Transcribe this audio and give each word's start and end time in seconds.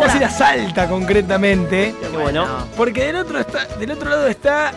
Vamos 0.00 0.14
a 0.14 0.16
ir 0.16 0.24
a 0.24 0.30
Salta 0.30 0.88
concretamente. 0.88 1.94
Qué 2.00 2.08
bueno. 2.08 2.46
Porque 2.76 3.04
del 3.06 3.16
otro, 3.16 3.38
está, 3.38 3.64
del 3.78 3.90
otro 3.92 4.10
lado 4.10 4.26
está. 4.26 4.72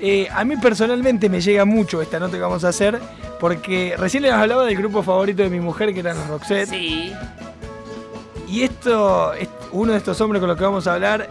eh, 0.00 0.28
a 0.32 0.44
mí 0.44 0.56
personalmente 0.56 1.28
me 1.28 1.40
llega 1.40 1.64
mucho 1.64 2.00
esta 2.02 2.18
nota 2.18 2.32
que 2.36 2.40
vamos 2.42 2.64
a 2.64 2.68
hacer. 2.68 2.98
Porque 3.40 3.94
recién 3.98 4.22
les 4.22 4.32
hablaba 4.32 4.64
del 4.64 4.76
grupo 4.76 5.02
favorito 5.02 5.42
de 5.42 5.50
mi 5.50 5.60
mujer, 5.60 5.92
que 5.92 6.00
eran 6.00 6.16
los 6.16 6.26
Roxette. 6.28 6.68
Sí. 6.70 7.12
Y 8.48 8.62
esto, 8.62 9.34
est- 9.34 9.50
uno 9.72 9.92
de 9.92 9.98
estos 9.98 10.20
hombres 10.20 10.40
con 10.40 10.48
los 10.48 10.56
que 10.56 10.64
vamos 10.64 10.86
a 10.86 10.94
hablar, 10.94 11.28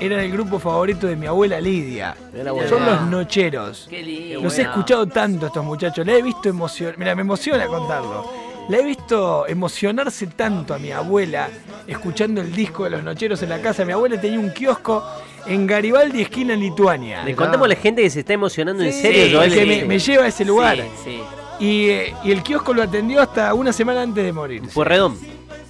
era 0.00 0.22
el 0.22 0.32
grupo 0.32 0.58
favorito 0.58 1.06
de 1.06 1.16
mi 1.16 1.26
abuela 1.26 1.60
Lidia. 1.60 2.16
Abuela. 2.46 2.68
Son 2.68 2.84
los 2.86 3.02
Nocheros. 3.02 3.86
Qué 3.90 4.02
lindo. 4.02 4.40
Los 4.42 4.58
he 4.58 4.62
escuchado 4.62 5.06
tanto 5.06 5.46
a 5.46 5.48
estos 5.48 5.64
muchachos, 5.64 6.06
la 6.06 6.12
he 6.14 6.22
visto 6.22 6.48
emocionar, 6.48 6.96
mira, 6.98 7.14
me 7.14 7.20
emociona 7.22 7.66
contarlo. 7.66 8.24
La 8.68 8.78
he 8.78 8.84
visto 8.84 9.46
emocionarse 9.46 10.28
tanto 10.28 10.74
a 10.74 10.78
mi 10.78 10.92
abuela 10.92 11.48
escuchando 11.86 12.40
el 12.40 12.52
disco 12.54 12.84
de 12.84 12.90
los 12.90 13.02
Nocheros 13.02 13.42
en 13.42 13.48
la 13.50 13.60
casa. 13.60 13.84
Mi 13.84 13.92
abuela 13.92 14.20
tenía 14.20 14.38
un 14.38 14.50
kiosco 14.50 15.04
en 15.46 15.66
Garibaldi, 15.66 16.22
esquina 16.22 16.54
en 16.54 16.60
Lituania. 16.60 17.24
Le 17.24 17.34
contamos 17.34 17.66
a 17.66 17.68
la 17.68 17.76
gente 17.76 18.02
que 18.02 18.10
se 18.10 18.20
está 18.20 18.32
emocionando 18.34 18.82
en 18.82 18.92
serio, 18.92 19.42
Sí, 19.42 19.50
que 19.50 19.66
me, 19.66 19.84
me 19.84 19.98
lleva 19.98 20.24
a 20.24 20.28
ese 20.28 20.44
lugar. 20.44 20.76
Sí, 20.76 20.84
sí. 21.04 21.22
Y, 21.58 21.90
eh, 21.90 22.14
y 22.24 22.32
el 22.32 22.42
kiosco 22.42 22.72
lo 22.72 22.82
atendió 22.82 23.20
hasta 23.20 23.52
una 23.54 23.72
semana 23.72 24.02
antes 24.02 24.24
de 24.24 24.32
morir. 24.32 24.62
Puerredón. 24.72 25.18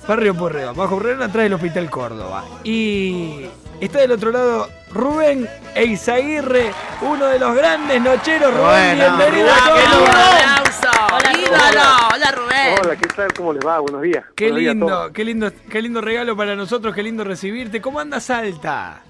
Barrio 0.07 0.35
Porredón, 0.35 0.77
bajo 0.77 0.97
Porredón, 0.97 1.23
atrás 1.23 1.45
del 1.45 1.53
Hospital 1.55 1.89
Córdoba. 1.89 2.45
Y 2.65 3.47
está 3.81 4.01
del 4.01 4.13
otro 4.13 4.33
lado 4.33 4.69
Rubén 4.93 5.49
Eizaguirre, 5.75 6.73
uno 7.03 7.27
de 7.27 7.39
los 7.39 7.55
grandes 7.55 8.01
nocheros. 8.03 8.53
Rubén, 8.53 8.97
Bueno, 8.99 9.17
bienvenido 9.17 9.51
a 9.51 9.55
¡Un 9.55 9.71
Córdoba. 9.71 10.63
Hola, 11.11 11.33
¡Ídolo! 11.33 12.15
¡Hola, 12.15 12.31
Rubén! 12.33 12.79
Hola, 12.81 12.97
¿qué 12.97 13.09
tal? 13.09 13.33
¿Cómo 13.35 13.53
les 13.53 13.67
va? 13.67 13.81
Buenos 13.81 14.03
días. 14.03 14.25
Qué 14.37 14.53
Buenos 14.53 14.75
lindo, 14.75 15.11
qué 15.13 15.25
lindo, 15.25 15.51
qué 15.69 15.83
lindo 15.83 16.01
regalo 16.01 16.37
para 16.37 16.55
nosotros, 16.55 16.95
qué 16.95 17.03
lindo 17.03 17.25
recibirte. 17.25 17.81
¿Cómo 17.81 17.99
anda 17.99 18.21
Salta? 18.21 19.03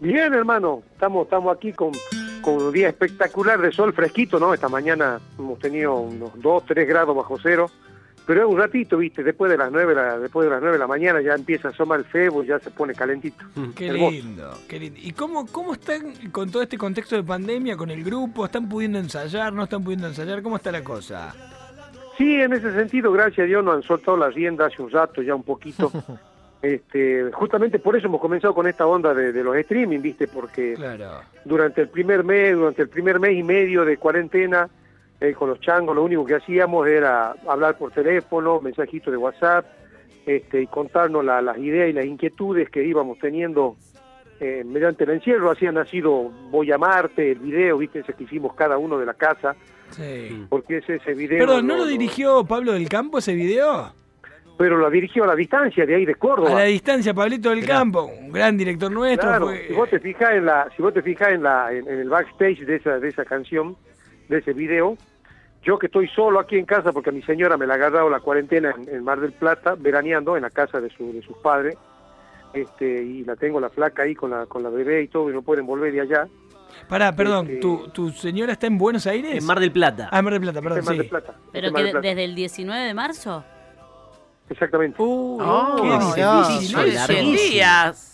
Bien, 0.00 0.34
hermano. 0.34 0.82
Estamos, 0.92 1.24
estamos 1.24 1.56
aquí 1.56 1.72
con, 1.72 1.92
con 2.42 2.54
un 2.54 2.72
día 2.72 2.88
espectacular 2.88 3.58
de 3.60 3.72
sol 3.72 3.94
fresquito, 3.94 4.38
¿no? 4.38 4.52
Esta 4.52 4.68
mañana 4.68 5.18
hemos 5.38 5.58
tenido 5.58 5.94
unos 5.94 6.32
2, 6.34 6.64
3 6.66 6.86
grados 6.86 7.16
bajo 7.16 7.38
cero. 7.42 7.70
Pero 8.26 8.40
es 8.42 8.48
un 8.48 8.58
ratito, 8.58 8.96
¿viste? 8.98 9.22
Después 9.22 9.50
de 9.52 9.56
las 9.56 9.70
9, 9.70 9.94
la, 9.94 10.18
después 10.18 10.44
de 10.46 10.50
las 10.50 10.60
9 10.60 10.74
de 10.74 10.78
la 10.80 10.88
mañana 10.88 11.20
ya 11.20 11.34
empieza 11.34 11.68
a 11.68 11.70
asomar 11.70 12.00
el 12.00 12.04
febo, 12.06 12.42
ya 12.42 12.58
se 12.58 12.70
pone 12.72 12.92
calentito. 12.92 13.44
Qué 13.76 13.86
Hermoso. 13.86 14.10
lindo, 14.10 14.58
qué 14.68 14.80
lindo. 14.80 14.98
¿Y 15.00 15.12
cómo, 15.12 15.46
cómo 15.46 15.74
están 15.74 16.12
con 16.32 16.50
todo 16.50 16.62
este 16.62 16.76
contexto 16.76 17.14
de 17.14 17.22
pandemia, 17.22 17.76
con 17.76 17.88
el 17.90 18.02
grupo? 18.02 18.44
¿Están 18.44 18.68
pudiendo 18.68 18.98
ensayar? 18.98 19.52
¿No 19.52 19.62
están 19.64 19.84
pudiendo 19.84 20.08
ensayar? 20.08 20.42
¿Cómo 20.42 20.56
está 20.56 20.72
la 20.72 20.82
cosa? 20.82 21.32
Sí, 22.18 22.34
en 22.34 22.52
ese 22.52 22.72
sentido, 22.72 23.12
gracias 23.12 23.44
a 23.44 23.46
Dios 23.46 23.62
nos 23.64 23.76
han 23.76 23.82
soltado 23.82 24.16
la 24.16 24.30
rienda 24.30 24.66
hace 24.66 24.82
un 24.82 24.90
rato, 24.90 25.22
ya 25.22 25.34
un 25.34 25.44
poquito. 25.44 25.92
este, 26.62 27.30
justamente 27.32 27.78
por 27.78 27.96
eso 27.96 28.06
hemos 28.08 28.20
comenzado 28.20 28.54
con 28.54 28.66
esta 28.66 28.86
onda 28.86 29.14
de, 29.14 29.32
de 29.32 29.44
los 29.44 29.54
streaming, 29.56 30.00
¿viste? 30.00 30.26
Porque 30.26 30.74
Claro. 30.74 31.20
durante 31.44 31.82
el 31.82 31.88
primer 31.88 32.24
mes, 32.24 32.56
durante 32.56 32.82
el 32.82 32.88
primer 32.88 33.20
mes 33.20 33.36
y 33.38 33.42
medio 33.42 33.84
de 33.84 33.98
cuarentena, 33.98 34.68
eh, 35.20 35.32
con 35.32 35.48
los 35.50 35.60
changos, 35.60 35.94
lo 35.96 36.02
único 36.04 36.24
que 36.24 36.34
hacíamos 36.34 36.86
era 36.86 37.34
hablar 37.48 37.76
por 37.78 37.90
teléfono, 37.92 38.60
mensajitos 38.60 39.10
de 39.10 39.16
WhatsApp, 39.16 39.64
este, 40.26 40.62
y 40.62 40.66
contarnos 40.66 41.24
la- 41.24 41.40
las 41.40 41.56
ideas 41.58 41.88
y 41.88 41.92
las 41.92 42.04
inquietudes 42.04 42.68
que 42.70 42.84
íbamos 42.84 43.18
teniendo 43.18 43.76
eh, 44.38 44.64
mediante 44.66 45.04
el 45.04 45.10
encierro. 45.12 45.50
Así 45.50 45.66
ha 45.66 45.72
nacido 45.72 46.30
Voy 46.50 46.70
a 46.70 46.76
Marte, 46.76 47.32
el 47.32 47.38
video, 47.38 47.78
viste, 47.78 48.00
ese 48.00 48.12
que 48.12 48.24
hicimos 48.24 48.52
cada 48.54 48.76
uno 48.76 48.98
de 48.98 49.06
la 49.06 49.14
casa, 49.14 49.56
Sí. 49.90 50.44
porque 50.50 50.76
es 50.78 50.90
ese 50.90 51.14
video. 51.14 51.38
Perdón, 51.38 51.66
¿no 51.66 51.76
lo 51.76 51.86
dirigió 51.86 52.44
Pablo 52.44 52.72
del 52.72 52.86
Campo 52.86 53.16
ese 53.16 53.32
video? 53.34 53.92
Pero 54.58 54.76
lo 54.76 54.90
dirigió 54.90 55.24
a 55.24 55.28
la 55.28 55.34
distancia 55.34 55.86
de 55.86 55.94
ahí 55.94 56.04
de 56.04 56.12
A 56.12 56.16
Córdoba. 56.16 56.50
la 56.54 56.64
distancia, 56.64 57.14
Pablito 57.14 57.48
del 57.48 57.64
Campo, 57.64 58.02
un 58.04 58.30
gran 58.30 58.58
director 58.58 58.90
nuestro. 58.92 59.26
Claro, 59.28 59.46
fue- 59.46 59.68
si 59.68 59.72
vos 59.74 59.88
te 59.88 60.00
fijas 60.00 60.30
en 60.32 60.44
la, 60.44 60.68
si 60.76 60.82
vos 60.82 60.92
te 60.92 61.00
fijas 61.02 61.28
en 61.30 61.42
la, 61.42 61.72
en, 61.72 61.88
en 61.88 62.00
el 62.00 62.08
backstage 62.10 62.60
de 62.66 62.76
esa, 62.76 62.98
de 62.98 63.08
esa 63.08 63.24
canción, 63.24 63.74
de 64.28 64.38
ese 64.38 64.52
video, 64.52 64.96
yo 65.62 65.78
que 65.78 65.86
estoy 65.86 66.08
solo 66.08 66.38
aquí 66.38 66.56
en 66.56 66.64
casa 66.66 66.92
porque 66.92 67.10
a 67.10 67.12
mi 67.12 67.22
señora 67.22 67.56
me 67.56 67.66
la 67.66 67.74
ha 67.74 67.76
agarrado 67.76 68.08
la 68.10 68.20
cuarentena 68.20 68.72
en, 68.76 68.88
en 68.94 69.04
Mar 69.04 69.20
del 69.20 69.32
Plata, 69.32 69.74
veraneando 69.76 70.36
en 70.36 70.42
la 70.42 70.50
casa 70.50 70.80
de, 70.80 70.90
su, 70.90 71.12
de 71.12 71.22
sus 71.22 71.36
padres, 71.38 71.76
este, 72.54 73.02
y 73.02 73.24
la 73.24 73.36
tengo 73.36 73.60
la 73.60 73.68
flaca 73.70 74.02
ahí 74.02 74.14
con 74.14 74.30
la, 74.30 74.46
con 74.46 74.62
la 74.62 74.70
bebé 74.70 75.02
y 75.02 75.08
todo, 75.08 75.28
y 75.30 75.32
no 75.32 75.42
pueden 75.42 75.66
volver 75.66 75.92
de 75.92 76.00
allá. 76.02 76.26
Pará, 76.88 77.14
perdón, 77.16 77.46
Este- 77.46 77.60
¿tu, 77.60 77.88
¿tu 77.88 78.10
señora 78.10 78.52
está 78.52 78.66
en 78.66 78.78
Buenos 78.78 79.06
Aires? 79.06 79.34
En 79.34 79.44
Mar 79.46 79.58
del 79.60 79.72
Plata. 79.72 80.08
Ah, 80.12 80.18
en 80.18 80.24
Mar 80.24 80.34
del 80.34 80.42
Plata, 80.42 80.60
perdón, 80.62 80.78
en 80.78 80.84
Mar 80.84 80.96
del 80.96 81.08
Plata. 81.08 81.34
Pero 81.52 81.72
que 81.72 81.82
Plata. 81.82 82.00
desde 82.00 82.24
el 82.24 82.34
19 82.34 82.84
de 82.86 82.94
marzo. 82.94 83.44
Exactamente. 84.48 85.02
Uy, 85.02 85.42
Oh, 85.44 86.12
qué 86.14 86.22
difícil. 86.24 86.76
Son 86.76 86.86
eso. 86.86 87.06
100 87.06 87.32
días. 87.36 88.12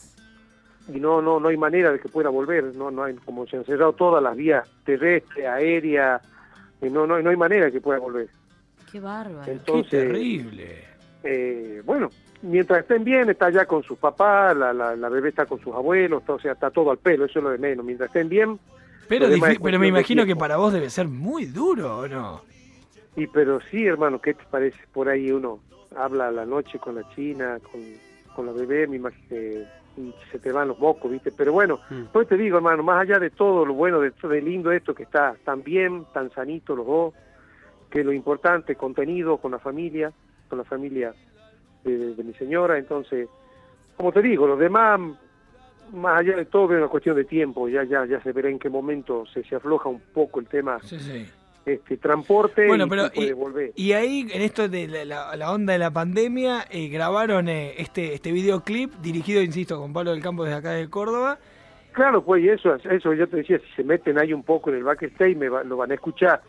Y 0.89 0.99
no 0.99 1.23
no 1.23 1.39
no 1.39 1.49
hay 1.49 1.57
manera 1.57 1.93
de 1.93 2.01
que 2.01 2.09
pueda 2.09 2.29
volver 2.29 2.75
no 2.75 2.91
no 2.91 3.05
hay 3.05 3.15
como 3.17 3.47
se 3.47 3.57
han 3.57 3.65
cerrado 3.65 3.93
todas 3.93 4.23
las 4.23 4.37
vías 4.37 4.69
terrestres 4.85 5.47
aéreas 5.47 6.23
y 6.81 6.87
no 6.91 7.07
no 7.07 7.21
no 7.21 7.31
hay 7.31 7.37
manera 7.37 7.67
de 7.67 7.73
que 7.73 7.81
pueda 7.81 7.99
volver 7.99 8.29
Qué 8.91 9.01
bárbaro. 9.01 9.45
Qué 9.65 9.83
terrible. 9.89 10.85
eh, 11.25 11.83
bueno 11.85 12.11
mientras 12.43 12.81
estén 12.81 13.05
bien 13.05 13.31
está 13.31 13.49
ya 13.51 13.65
con 13.67 13.83
sus 13.85 13.97
papás 13.99 14.57
la, 14.57 14.73
la, 14.73 14.97
la 14.97 15.09
bebé 15.09 15.29
está 15.29 15.47
con 15.47 15.61
sus 15.61 15.73
abuelos 15.75 16.21
está- 16.23 16.33
o 16.35 16.41
sea 16.41 16.53
está 16.53 16.71
todo 16.71 16.91
al 16.91 16.99
pelo 16.99 17.25
eso 17.27 17.39
es 17.39 17.43
lo 17.45 17.51
de 17.51 17.59
menos 17.59 17.85
mientras 17.87 18.09
estén 18.09 18.29
bien 18.29 18.59
Pero, 19.09 19.27
es 19.29 19.41
pero 19.63 19.79
me 19.79 19.87
imagino 19.87 20.27
que 20.27 20.35
para 20.35 20.57
vos 20.57 20.73
debe 20.73 20.91
ser 20.91 21.07
muy 21.07 21.47
duro, 21.47 21.99
¿o 21.99 22.09
no? 22.09 22.43
y 23.15 23.27
pero 23.29 23.61
sí 23.71 23.87
hermano 23.87 24.21
qué 24.21 24.35
te 24.35 24.43
parece 24.51 24.79
por 24.93 25.09
ahí 25.09 25.31
uno 25.31 25.61
habla 25.97 26.29
a 26.29 26.33
la 26.33 26.45
noche 26.45 26.79
con 26.81 26.97
la 26.97 27.09
china 27.15 27.59
con, 27.71 27.81
con 28.35 28.47
la 28.47 28.53
bebé 28.53 28.87
me 28.89 28.97
imagino 28.97 29.29
que 29.29 29.65
y 29.97 30.15
se 30.31 30.39
te 30.39 30.53
van 30.53 30.69
los 30.69 30.79
mocos 30.79 31.11
viste 31.11 31.33
pero 31.33 31.53
bueno 31.53 31.73
Mm. 31.91 32.05
Pues 32.13 32.29
te 32.29 32.37
digo, 32.37 32.57
hermano, 32.57 32.83
más 32.83 33.03
allá 33.03 33.19
de 33.19 33.31
todo 33.31 33.65
lo 33.67 33.75
bueno, 33.75 34.01
de, 34.01 34.11
de 34.11 34.41
lindo 34.41 34.73
esto 34.73 34.95
que 34.95 35.03
está 35.03 35.35
tan 35.45 35.63
bien, 35.63 36.07
tan 36.13 36.31
sanito 36.31 36.75
los 36.75 36.87
dos, 36.87 37.15
que 37.91 38.03
lo 38.05 38.13
importante, 38.13 38.77
contenido 38.77 39.37
con 39.37 39.53
la 39.53 39.59
familia, 39.59 40.13
con 40.49 40.59
la 40.59 40.65
familia 40.65 41.15
de, 41.85 42.15
de 42.15 42.25
mi 42.25 42.33
señora, 42.35 42.79
entonces, 42.79 43.29
como 43.97 44.13
te 44.13 44.23
digo, 44.23 44.47
los 44.47 44.59
demás, 44.59 45.01
más 45.93 46.21
allá 46.21 46.37
de 46.37 46.47
todo, 46.47 46.73
es 46.73 46.79
una 46.79 46.89
cuestión 46.89 47.17
de 47.17 47.25
tiempo, 47.25 47.69
ya 47.69 47.85
ya 47.85 48.07
ya 48.07 48.21
se 48.23 48.33
verá 48.33 48.49
en 48.49 48.59
qué 48.59 48.71
momento 48.71 49.27
se, 49.27 49.43
se 49.45 49.57
afloja 49.57 49.89
un 49.89 50.01
poco 50.01 50.41
el 50.41 50.47
tema 50.47 50.79
Sí, 50.83 50.99
sí. 50.99 51.27
Este 51.65 51.97
transporte 51.97 52.67
Bueno, 52.67 52.87
y 52.87 52.89
pero 52.89 53.05
se 53.05 53.11
puede 53.11 53.29
y- 53.29 53.33
volver. 53.33 53.73
Y 53.77 53.93
ahí, 53.93 54.27
en 54.33 54.43
esto 54.43 54.69
de 54.69 54.89
la, 54.89 55.05
la- 55.05 55.37
la 55.37 55.53
onda 55.53 55.73
de 55.73 55.79
la 55.79 55.91
pandemia, 55.91 56.65
eh, 56.71 56.89
grabaron 56.89 57.49
eh, 57.49 57.75
este, 57.79 58.15
este 58.15 58.33
videoclip 58.33 58.93
dirigido, 58.97 59.43
insisto, 59.43 59.79
con 59.79 59.93
Pablo 59.93 60.11
del 60.13 60.23
Campo 60.23 60.45
desde 60.45 60.57
acá 60.59 60.71
de 60.73 60.89
Córdoba. 60.91 61.39
Claro, 61.93 62.23
pues 62.25 62.43
y 62.43 62.49
eso, 62.49 62.75
eso 62.75 63.13
yo 63.13 63.29
te 63.29 63.37
decía, 63.39 63.59
si 63.59 63.75
se 63.77 63.85
meten 63.85 64.19
ahí 64.19 64.33
un 64.33 64.43
poco 64.43 64.71
en 64.71 64.77
el 64.77 64.85
backstage 64.85 65.37
me 65.37 65.49
va- 65.49 65.63
lo 65.63 65.77
van 65.77 65.91
a 65.91 65.95
escuchar, 65.95 66.41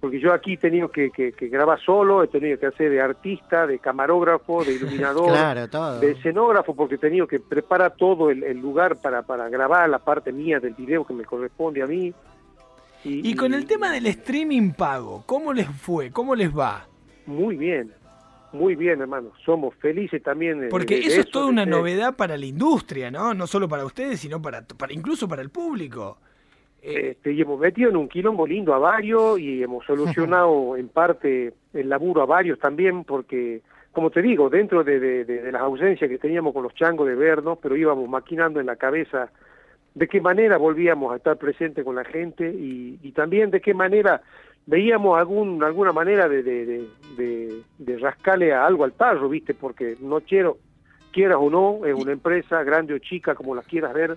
porque 0.00 0.18
yo 0.18 0.32
aquí 0.32 0.54
he 0.54 0.56
tenido 0.56 0.90
que, 0.90 1.10
que, 1.10 1.32
que 1.32 1.48
grabar 1.48 1.78
solo, 1.80 2.24
he 2.24 2.28
tenido 2.28 2.58
que 2.58 2.66
hacer 2.66 2.90
de 2.90 3.00
artista, 3.00 3.66
de 3.68 3.78
camarógrafo, 3.78 4.64
de 4.64 4.72
iluminador, 4.72 5.28
Claro, 5.32 5.68
todo. 5.68 6.00
de 6.00 6.10
escenógrafo, 6.10 6.74
porque 6.74 6.96
he 6.96 6.98
tenido 6.98 7.26
que 7.28 7.38
preparar 7.38 7.94
todo 7.96 8.30
el, 8.30 8.42
el 8.42 8.58
lugar 8.58 8.96
para, 8.96 9.22
para 9.22 9.48
grabar 9.48 9.88
la 9.88 10.00
parte 10.00 10.32
mía 10.32 10.58
del 10.58 10.74
video 10.74 11.04
que 11.06 11.14
me 11.14 11.24
corresponde 11.24 11.82
a 11.82 11.86
mí. 11.86 12.12
Y 13.04 13.34
con 13.34 13.54
el 13.54 13.66
tema 13.66 13.90
del 13.92 14.06
streaming 14.06 14.72
pago, 14.72 15.22
¿cómo 15.26 15.52
les 15.52 15.66
fue? 15.68 16.10
¿Cómo 16.10 16.34
les 16.34 16.56
va? 16.56 16.86
Muy 17.26 17.56
bien, 17.56 17.92
muy 18.52 18.74
bien, 18.74 19.00
hermano. 19.00 19.32
Somos 19.44 19.74
felices 19.76 20.22
también. 20.22 20.60
de- 20.60 20.68
Porque 20.68 20.96
de- 20.96 21.00
de 21.02 21.06
eso 21.06 21.20
es 21.20 21.30
toda 21.30 21.46
una 21.46 21.64
novedad 21.64 22.16
para 22.16 22.36
la 22.36 22.46
industria, 22.46 23.10
¿no? 23.10 23.32
No 23.34 23.46
solo 23.46 23.68
para 23.68 23.84
ustedes, 23.86 24.20
sino 24.20 24.40
para, 24.42 24.62
para 24.62 24.92
incluso 24.92 25.26
para 25.28 25.40
el 25.42 25.50
público. 25.50 26.18
Eh, 26.82 27.10
Este, 27.12 27.32
y 27.32 27.40
hemos 27.40 27.58
metido 27.60 27.90
en 27.90 27.96
un 27.96 28.08
quilombo 28.08 28.46
lindo 28.46 28.74
a 28.74 28.78
varios 28.78 29.38
y 29.38 29.62
hemos 29.62 29.84
solucionado 29.86 30.76
en 30.76 30.88
parte 30.88 31.52
el 31.72 31.88
laburo 31.88 32.22
a 32.22 32.26
varios 32.26 32.58
también, 32.58 33.04
porque, 33.04 33.60
como 33.92 34.10
te 34.10 34.20
digo, 34.22 34.48
dentro 34.50 34.82
de, 34.84 34.98
de- 34.98 35.24
de- 35.24 35.42
de 35.42 35.52
las 35.52 35.62
ausencias 35.62 36.08
que 36.10 36.18
teníamos 36.18 36.52
con 36.54 36.62
los 36.62 36.74
changos 36.74 37.06
de 37.06 37.14
vernos, 37.14 37.58
pero 37.62 37.76
íbamos 37.76 38.08
maquinando 38.08 38.60
en 38.60 38.66
la 38.66 38.76
cabeza 38.76 39.30
de 39.94 40.08
qué 40.08 40.20
manera 40.20 40.56
volvíamos 40.56 41.12
a 41.12 41.16
estar 41.16 41.36
presentes 41.36 41.84
con 41.84 41.96
la 41.96 42.04
gente 42.04 42.48
y, 42.48 42.98
y 43.02 43.12
también 43.12 43.50
de 43.50 43.60
qué 43.60 43.74
manera 43.74 44.22
veíamos 44.66 45.18
algún, 45.18 45.62
alguna 45.64 45.92
manera 45.92 46.28
de, 46.28 46.42
de, 46.42 46.86
de, 47.78 47.98
rascarle 47.98 48.52
a 48.52 48.66
algo 48.66 48.84
al 48.84 48.92
tarro, 48.92 49.28
¿viste? 49.28 49.52
Porque 49.54 49.96
no 50.00 50.20
quiero, 50.20 50.58
quieras 51.12 51.38
o 51.40 51.50
no, 51.50 51.84
es 51.86 51.94
una 51.94 52.12
empresa 52.12 52.62
grande 52.62 52.94
o 52.94 52.98
chica, 52.98 53.34
como 53.34 53.54
las 53.54 53.66
quieras 53.66 53.92
ver, 53.92 54.16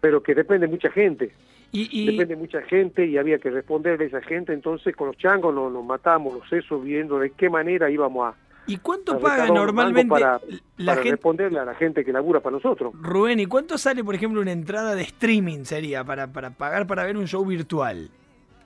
pero 0.00 0.22
que 0.22 0.34
depende 0.34 0.66
de 0.66 0.72
mucha 0.72 0.90
gente 0.90 1.32
y, 1.72 1.88
y- 2.02 2.06
depende 2.06 2.34
de 2.34 2.40
mucha 2.40 2.62
gente 2.62 3.04
y 3.04 3.18
había 3.18 3.38
que 3.38 3.50
responderle 3.50 4.04
a 4.04 4.08
esa 4.08 4.22
gente, 4.22 4.52
entonces 4.52 4.94
con 4.96 5.08
los 5.08 5.18
changos 5.18 5.54
nos, 5.54 5.70
nos 5.72 5.84
matamos 5.84 6.34
los 6.34 6.48
sesos 6.48 6.82
viendo 6.82 7.18
de 7.18 7.30
qué 7.30 7.50
manera 7.50 7.90
íbamos 7.90 8.32
a, 8.32 8.34
¿y 8.66 8.76
cuánto 8.78 9.18
paga 9.18 9.46
normalmente 9.48 10.08
para, 10.08 10.40
la 10.78 10.92
para 10.92 11.02
gente? 11.02 11.10
responderle 11.16 11.58
a 11.60 11.64
la 11.64 11.74
gente 11.74 12.04
que 12.04 12.12
labura 12.12 12.40
para 12.40 12.56
nosotros. 12.56 12.92
Rubén, 13.00 13.40
¿y 13.40 13.46
cuánto 13.46 13.76
sale, 13.78 14.02
por 14.04 14.14
ejemplo, 14.14 14.40
una 14.40 14.52
entrada 14.52 14.94
de 14.94 15.02
streaming 15.02 15.64
sería 15.64 16.04
para, 16.04 16.26
para 16.28 16.50
pagar 16.50 16.86
para 16.86 17.04
ver 17.04 17.16
un 17.16 17.26
show 17.26 17.44
virtual? 17.44 18.10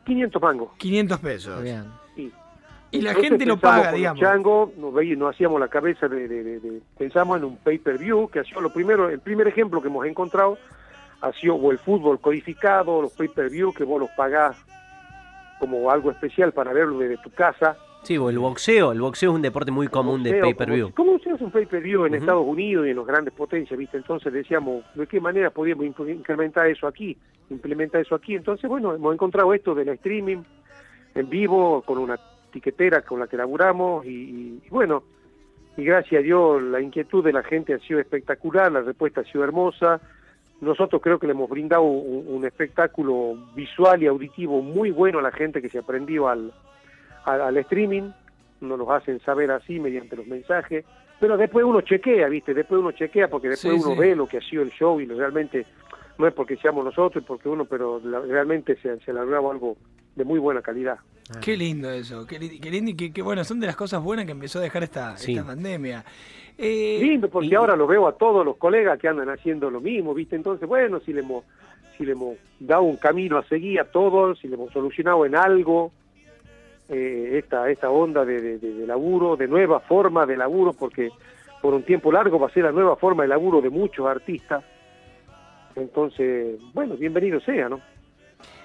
500 0.05 0.41
mangos. 0.43 0.71
500 0.79 1.21
pesos. 1.21 1.63
Bien. 1.63 1.85
Sí. 2.17 2.33
Y 2.91 3.03
la 3.03 3.11
Entonces 3.11 3.31
gente 3.31 3.45
lo 3.47 3.59
paga, 3.59 3.93
digamos. 3.93 4.21
Chango, 4.23 4.73
nos, 4.79 4.95
veí- 4.95 5.15
nos 5.17 5.35
hacíamos 5.35 5.61
la 5.61 5.69
cabeza 5.69 6.09
de, 6.09 6.27
de- 6.27 6.43
de- 6.43 6.61
de- 6.61 6.81
pensamos 6.97 7.37
en 7.37 7.45
un 7.45 7.57
pay-per-view, 7.59 8.29
que 8.31 8.39
ha 8.39 8.45
sido 8.45 8.63
lo 8.63 8.73
primero, 8.73 9.11
el 9.11 9.21
primer 9.21 9.47
ejemplo 9.49 9.83
que 9.83 9.89
hemos 9.89 10.07
encontrado 10.07 10.57
ha 11.21 11.33
sido 11.33 11.57
o 11.57 11.71
el 11.71 11.79
fútbol 11.79 12.19
codificado, 12.21 13.03
los 13.03 13.13
pay-per-view 13.13 13.75
que 13.75 13.85
vos 13.85 14.01
los 14.01 14.09
pagás 14.17 14.57
como 15.59 15.91
algo 15.91 16.11
especial 16.11 16.53
para 16.53 16.73
verlo 16.73 16.99
desde 17.01 17.19
tu 17.19 17.31
casa. 17.31 17.77
Sí, 18.09 18.15
el 18.15 18.39
boxeo. 18.39 18.93
El 18.93 19.03
boxeo 19.03 19.33
es 19.33 19.37
un 19.37 19.43
deporte 19.43 19.71
muy 19.71 19.89
común 19.89 20.23
de 20.23 20.41
pay-per-view. 20.41 20.93
¿Cómo 20.95 21.19
se 21.19 21.31
hace 21.31 21.45
un 21.45 21.51
pay-per-view 21.51 22.07
en. 22.07 22.15
Estados 22.15 22.47
Unidos 22.47 22.87
y 22.87 22.91
en 22.93 22.97
las 22.97 23.05
grandes 23.05 23.35
potencias, 23.35 23.79
viste? 23.79 23.99
Entonces 23.99 24.33
decíamos, 24.33 24.83
¿de 24.95 25.07
qué 25.07 25.21
manera 25.21 25.51
podíamos 25.51 25.85
incrementar 25.85 26.69
eso 26.69 26.87
aquí? 26.87 27.15
Implementar 27.51 28.01
eso 28.01 28.15
aquí. 28.15 28.35
Entonces, 28.35 28.67
bueno, 28.67 28.95
hemos 28.95 29.13
encontrado 29.13 29.53
esto 29.53 29.75
del 29.75 29.91
streaming 29.91 30.39
en 31.15 31.29
vivo, 31.29 31.83
con 31.83 31.99
una 31.99 32.19
tiquetera 32.51 33.03
con 33.03 33.21
la 33.21 33.27
que 33.27 33.37
laburamos 33.37 34.07
y, 34.07 34.09
y- 34.09 34.63
y 34.67 34.71
bueno, 34.71 35.03
y 35.77 35.85
gracias 35.85 36.21
a 36.21 36.23
Dios 36.23 36.63
la 36.63 36.81
inquietud 36.81 37.23
de 37.23 37.35
la 37.35 37.43
gente 37.43 37.75
ha 37.75 37.79
sido 37.81 38.01
espectacular, 38.01 38.73
la 38.73 38.81
respuesta 38.81 39.21
ha 39.21 39.25
sido 39.25 39.45
hermosa. 39.45 40.01
Nosotros 40.63 41.03
creo 41.03 41.19
que 41.19 41.27
le 41.27 41.35
hemos 41.35 41.51
brindado 41.51 41.83
un, 41.83 42.25
un 42.27 42.45
espectáculo 42.47 43.35
visual 43.55 44.03
y 44.03 44.07
auditivo 44.07 44.63
muy 44.63 44.91
bueno 44.93 45.19
a 45.19 45.23
la 45.23 45.31
gente 45.31 45.61
que 45.61 45.69
se 45.69 45.79
aprendió 45.79 46.27
al, 46.29 46.55
al, 47.25 47.41
al 47.43 47.57
streaming, 47.59 48.11
nos 48.61 48.79
los 48.79 48.89
hacen 48.91 49.21
saber 49.21 49.51
así 49.51 49.79
mediante 49.79 50.17
los 50.17 50.27
mensajes, 50.27 50.85
pero 51.21 51.37
después 51.37 51.65
uno 51.65 51.81
chequea, 51.81 52.29
¿viste? 52.29 52.55
Después 52.55 52.81
uno 52.81 52.93
chequea 52.93 53.29
porque 53.29 53.49
después 53.49 53.75
Sí, 53.75 53.81
uno 53.85 53.95
sí. 53.95 53.99
ve 54.01 54.17
lo 54.17 54.27
que 54.27 54.39
ha 54.39 54.41
sido 54.41 54.63
el 54.63 54.71
show 54.71 55.01
y 55.01 55.07
lo- 55.07 55.17
realmente 55.17 55.67
no 56.19 56.27
es 56.27 56.35
porque 56.35 56.57
seamos 56.57 56.85
nosotros, 56.85 57.25
porque 57.27 57.49
uno, 57.49 57.65
pero 57.65 58.01
la- 58.05 58.21
realmente 58.21 58.77
se, 58.77 58.99
se 59.01 59.13
lograba 59.13 59.51
algo 59.53 59.77
de 60.17 60.25
muy 60.25 60.39
buena 60.39 60.63
calidad. 60.63 60.99
Qué 61.43 61.57
lindo 61.57 61.91
eso, 61.91 62.27
qué, 62.27 62.39
qué 62.61 62.71
lindo 62.71 62.91
y 62.91 62.97
qué, 62.97 63.13
qué 63.13 63.23
bueno, 63.23 63.45
son 63.45 63.61
de 63.61 63.67
las 63.67 63.77
cosas 63.77 64.03
buenas 64.03 64.25
que 64.27 64.33
empezó 64.33 64.59
a 64.59 64.63
dejar 64.63 64.83
esta, 64.83 65.17
Sí. 65.17 65.33
esta 65.35 65.47
pandemia. 65.47 66.05
Eh, 66.57 66.99
Lindo, 67.01 67.29
porque 67.29 67.49
y- 67.49 67.55
ahora 67.55 67.77
lo 67.77 67.87
veo 67.87 68.09
a 68.09 68.17
todos 68.17 68.45
los 68.45 68.57
colegas 68.57 68.99
que 68.99 69.07
andan 69.09 69.29
haciendo 69.29 69.71
lo 69.71 69.81
mismo, 69.81 70.15
¿viste? 70.15 70.35
Entonces, 70.35 70.69
bueno, 70.69 70.99
si 71.01 71.13
le 71.13 71.21
hemos, 71.21 71.45
si 71.97 72.05
le 72.05 72.13
hemos 72.13 72.37
dado 72.59 72.83
un 72.83 72.97
camino 72.97 73.39
a 73.39 73.45
seguir 73.45 73.79
a 73.81 73.85
todos, 73.85 74.39
si 74.41 74.49
le 74.49 74.55
hemos 74.55 74.73
solucionado 74.73 75.25
en 75.25 75.37
algo 75.37 75.93
eh, 76.89 77.39
esta, 77.39 77.69
esta 77.71 77.91
onda 77.91 78.25
de, 78.25 78.41
de- 78.41 78.59
de- 78.59 78.87
laburo, 78.87 79.37
de 79.37 79.47
nueva 79.49 79.81
forma 79.81 80.25
de 80.27 80.37
laburo, 80.37 80.73
porque 80.73 81.11
por 81.61 81.75
un 81.75 81.83
tiempo 81.83 82.11
largo 82.13 82.39
va 82.39 82.47
a 82.47 82.51
ser 82.51 82.65
la 82.65 82.73
nueva 82.73 82.97
forma 82.97 83.23
de 83.25 83.29
laburo 83.29 83.61
de 83.61 83.71
muchos 83.71 84.07
artistas. 84.07 84.65
Entonces, 85.77 86.59
bueno, 86.73 86.97
bienvenido 86.97 87.41
sea, 87.41 87.69
¿no? 87.69 87.81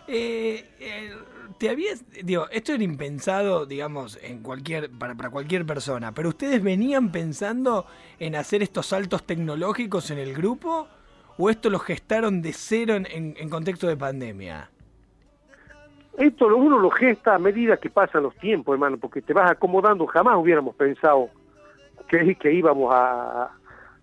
Eh, 0.07 0.65
eh, 0.79 1.11
te 1.57 1.69
habías, 1.69 2.03
digo, 2.23 2.47
esto 2.51 2.73
era 2.73 2.83
impensado, 2.83 3.65
digamos, 3.65 4.19
en 4.21 4.41
cualquier, 4.41 4.89
para, 4.89 5.15
para 5.15 5.29
cualquier 5.29 5.65
persona, 5.65 6.11
pero 6.13 6.29
ustedes 6.29 6.61
venían 6.61 7.11
pensando 7.11 7.85
en 8.19 8.35
hacer 8.35 8.61
estos 8.63 8.87
saltos 8.87 9.23
tecnológicos 9.25 10.11
en 10.11 10.17
el 10.17 10.33
grupo 10.33 10.87
o 11.37 11.49
esto 11.49 11.69
lo 11.69 11.79
gestaron 11.79 12.41
de 12.41 12.53
cero 12.53 12.95
en- 12.95 13.35
en 13.37 13.49
contexto 13.49 13.87
de 13.87 13.95
pandemia. 13.97 14.69
Esto 16.17 16.55
uno 16.55 16.77
lo 16.77 16.91
gesta 16.91 17.35
a 17.35 17.39
medida 17.39 17.77
que 17.77 17.89
pasan 17.89 18.23
los 18.23 18.35
tiempos, 18.35 18.73
hermano, 18.73 18.97
porque 18.97 19.21
te 19.21 19.33
vas 19.33 19.49
acomodando. 19.49 20.05
Jamás 20.05 20.37
hubiéramos 20.37 20.75
pensado 20.75 21.29
que, 22.07 22.35
que 22.35 22.53
íbamos 22.53 22.93
a, 22.93 23.51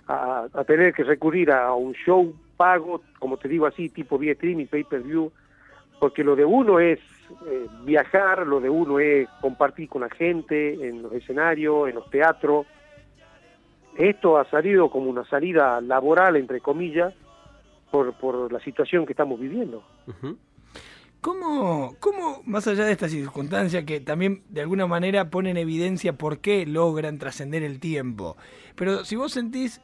a, 0.09 0.65
tener 0.65 0.93
que 0.93 1.05
recurrir 1.05 1.53
a 1.53 1.73
un 1.73 1.93
show 1.93 2.35
pago, 2.57 3.03
como 3.19 3.37
te 3.37 3.49
digo 3.49 3.67
así, 3.67 3.89
tipo 3.89 4.19
vía 4.19 4.33
streaming, 4.33 4.67
pay-per-view, 4.67 5.31
porque 6.01 6.25
lo 6.25 6.35
de 6.35 6.45
uno 6.45 6.81
es 6.81 6.99
eh, 7.47 7.67
viajar, 7.85 8.47
lo 8.47 8.61
de 8.61 8.69
uno 8.69 8.99
es 8.99 9.29
compartir 9.41 9.89
con 9.89 10.03
la 10.03 10.11
gente 10.11 10.89
en 10.89 11.03
los 11.03 11.13
escenarios, 11.13 11.89
en 11.89 11.95
los 11.95 12.11
teatros. 12.11 12.67
Esto 13.97 14.37
ha 14.37 14.45
salido 14.47 14.91
como 14.91 15.11
una 15.11 15.25
salida 15.25 15.81
laboral, 15.81 16.37
entre 16.37 16.61
comillas, 16.61 17.15
por, 17.91 18.13
por 18.15 18.53
la 18.53 18.61
situación 18.61 19.07
que 19.07 19.13
estamos 19.13 19.39
viviendo. 19.39 19.83
Ujú. 20.07 20.37
¿Cómo, 21.21 21.97
¿Cómo, 22.01 22.41
más 22.47 22.67
allá 22.67 22.87
de 22.87 22.93
esta 22.93 23.07
circunstancia 23.07 23.85
que 23.85 24.01
también 24.01 24.43
de 24.49 24.63
alguna 24.63 24.87
manera 24.87 25.29
pone 25.29 25.51
en 25.51 25.59
evidencia 25.59 26.15
por 26.15 26.39
qué 26.39 26.65
logran 26.65 27.19
trascender 27.19 27.63
el 27.63 27.79
tiempo? 27.79 28.39
Pero 28.75 29.05
si 29.05 29.17
vos 29.17 29.33
sentís, 29.33 29.83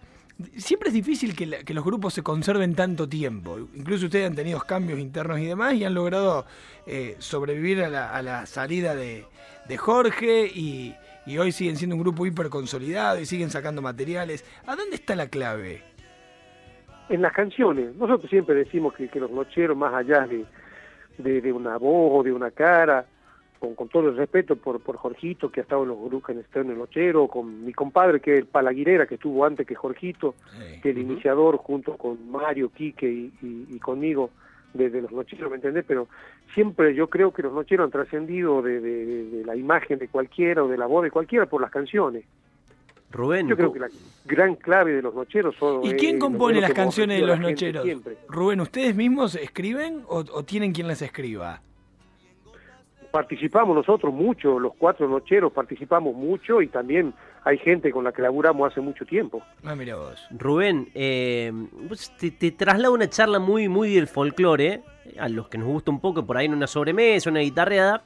siempre 0.56 0.88
es 0.88 0.94
difícil 0.94 1.36
que, 1.36 1.74
los 1.74 1.84
grupos 1.84 2.14
se 2.14 2.22
conserven 2.22 2.74
tanto 2.74 3.06
tiempo. 3.06 3.58
Incluso 3.74 4.06
ustedes 4.06 4.26
han 4.26 4.34
tenido 4.34 4.60
cambios 4.60 4.98
internos 4.98 5.38
y 5.38 5.44
demás 5.44 5.74
y 5.74 5.84
han 5.84 5.92
logrado 5.92 6.46
eh, 6.86 7.16
sobrevivir 7.18 7.82
a 7.82 7.90
la, 7.90 8.14
a 8.14 8.22
la 8.22 8.46
salida 8.46 8.94
de, 8.94 9.26
Jorge 9.76 10.46
y, 10.46 10.94
hoy 11.38 11.52
siguen 11.52 11.76
siendo 11.76 11.96
un 11.96 12.02
grupo 12.02 12.24
hiper 12.24 12.48
consolidado 12.48 13.20
y 13.20 13.26
siguen 13.26 13.50
sacando 13.50 13.82
materiales. 13.82 14.42
¿A 14.66 14.74
dónde 14.74 14.96
está 14.96 15.14
la 15.14 15.28
clave? 15.28 15.82
en 17.08 17.22
las 17.22 17.32
canciones. 17.32 17.94
Nosotros 17.94 18.28
siempre 18.28 18.56
decimos 18.56 18.92
que, 18.94 19.08
que 19.08 19.20
los 19.20 19.30
nocheros, 19.30 19.76
más 19.76 19.94
allá 19.94 20.26
de, 20.26 20.44
de, 21.18 21.40
de 21.40 21.52
una 21.52 21.76
voz 21.78 22.20
o 22.20 22.22
de 22.22 22.32
una 22.32 22.50
cara, 22.50 23.04
con, 23.58 23.74
con 23.74 23.88
todo 23.88 24.08
el 24.10 24.16
respeto 24.16 24.56
por, 24.56 24.80
por 24.80 24.96
Jorgito, 24.96 25.50
que 25.50 25.60
ha 25.60 25.62
estado 25.62 25.82
en 25.84 25.88
los 25.88 25.98
grupos 25.98 26.30
en 26.30 26.40
estado 26.40 26.66
en 26.66 26.72
el 26.72 27.28
con 27.28 27.64
mi 27.64 27.72
compadre, 27.72 28.20
que 28.20 28.34
es 28.34 28.38
el 28.40 28.46
Palaguirera, 28.46 29.06
que 29.06 29.14
estuvo 29.14 29.44
antes 29.44 29.66
que 29.66 29.74
Jorgito, 29.74 30.34
que 30.82 30.90
el 30.90 30.98
iniciador, 30.98 31.56
junto 31.56 31.96
con 31.96 32.30
Mario, 32.30 32.70
Quique 32.70 33.08
y, 33.10 33.32
y- 33.42 33.66
y 33.70 33.78
conmigo, 33.78 34.30
desde 34.74 35.00
los 35.00 35.10
nocheros, 35.10 35.48
¿me 35.50 35.56
entendés? 35.56 35.84
Pero 35.88 36.06
siempre 36.52 36.94
yo 36.94 37.08
creo 37.08 37.32
que 37.32 37.42
los 37.42 37.52
nocheros 37.54 37.84
han 37.86 37.90
trascendido 37.90 38.60
de- 38.80 38.80
de 38.80 39.44
la 39.46 39.56
imagen 39.56 39.98
de 39.98 40.08
cualquiera 40.08 40.62
o 40.62 40.68
de 40.68 40.76
la 40.76 40.84
voz 40.86 41.02
de 41.04 41.10
cualquiera 41.10 41.46
por 41.46 41.62
las 41.62 41.70
canciones. 41.70 42.24
Rubén, 43.10 43.48
Yo 43.48 43.56
creo 43.56 43.72
que 43.72 43.78
la 43.78 43.88
gran 44.24 44.56
clave 44.56 44.92
de 44.92 45.02
los 45.02 45.14
nocheros 45.14 45.54
son... 45.58 45.84
¿Y 45.84 45.90
eh, 45.90 45.96
quién 45.96 46.18
lo 46.18 46.26
compone 46.26 46.60
las 46.60 46.72
canciones 46.72 47.20
de 47.20 47.26
los 47.26 47.38
nocheros? 47.38 47.84
siempre. 47.84 48.18
Rubén, 48.28 48.60
¿ustedes 48.60 48.94
mismos 48.94 49.34
escriben 49.36 50.02
o, 50.08 50.18
o 50.18 50.42
tienen 50.44 50.72
quien 50.72 50.88
les 50.88 51.00
escriba? 51.02 51.60
Participamos 53.10 53.74
nosotros 53.74 54.12
mucho, 54.12 54.58
los 54.58 54.74
cuatro 54.76 55.08
nocheros 55.08 55.52
participamos 55.52 56.14
mucho 56.14 56.60
y 56.60 56.66
también 56.66 57.14
hay 57.46 57.58
gente 57.58 57.92
con 57.92 58.02
la 58.02 58.10
que 58.10 58.20
laburamos 58.20 58.70
hace 58.70 58.80
mucho 58.80 59.06
tiempo. 59.06 59.40
Ah, 59.64 59.76
mira 59.76 59.94
vos. 59.94 60.26
Rubén, 60.30 60.88
eh, 60.94 61.52
vos 61.88 62.12
te, 62.18 62.32
te 62.32 62.50
traslado 62.50 62.92
una 62.92 63.08
charla 63.08 63.38
muy, 63.38 63.68
muy 63.68 63.94
del 63.94 64.08
folclore, 64.08 64.82
eh, 65.04 65.16
a 65.18 65.28
los 65.28 65.48
que 65.48 65.56
nos 65.56 65.68
gusta 65.68 65.92
un 65.92 66.00
poco, 66.00 66.26
por 66.26 66.36
ahí 66.36 66.46
en 66.46 66.54
una 66.54 66.66
sobremesa, 66.66 67.30
una 67.30 67.38
guitarreada, 67.40 68.02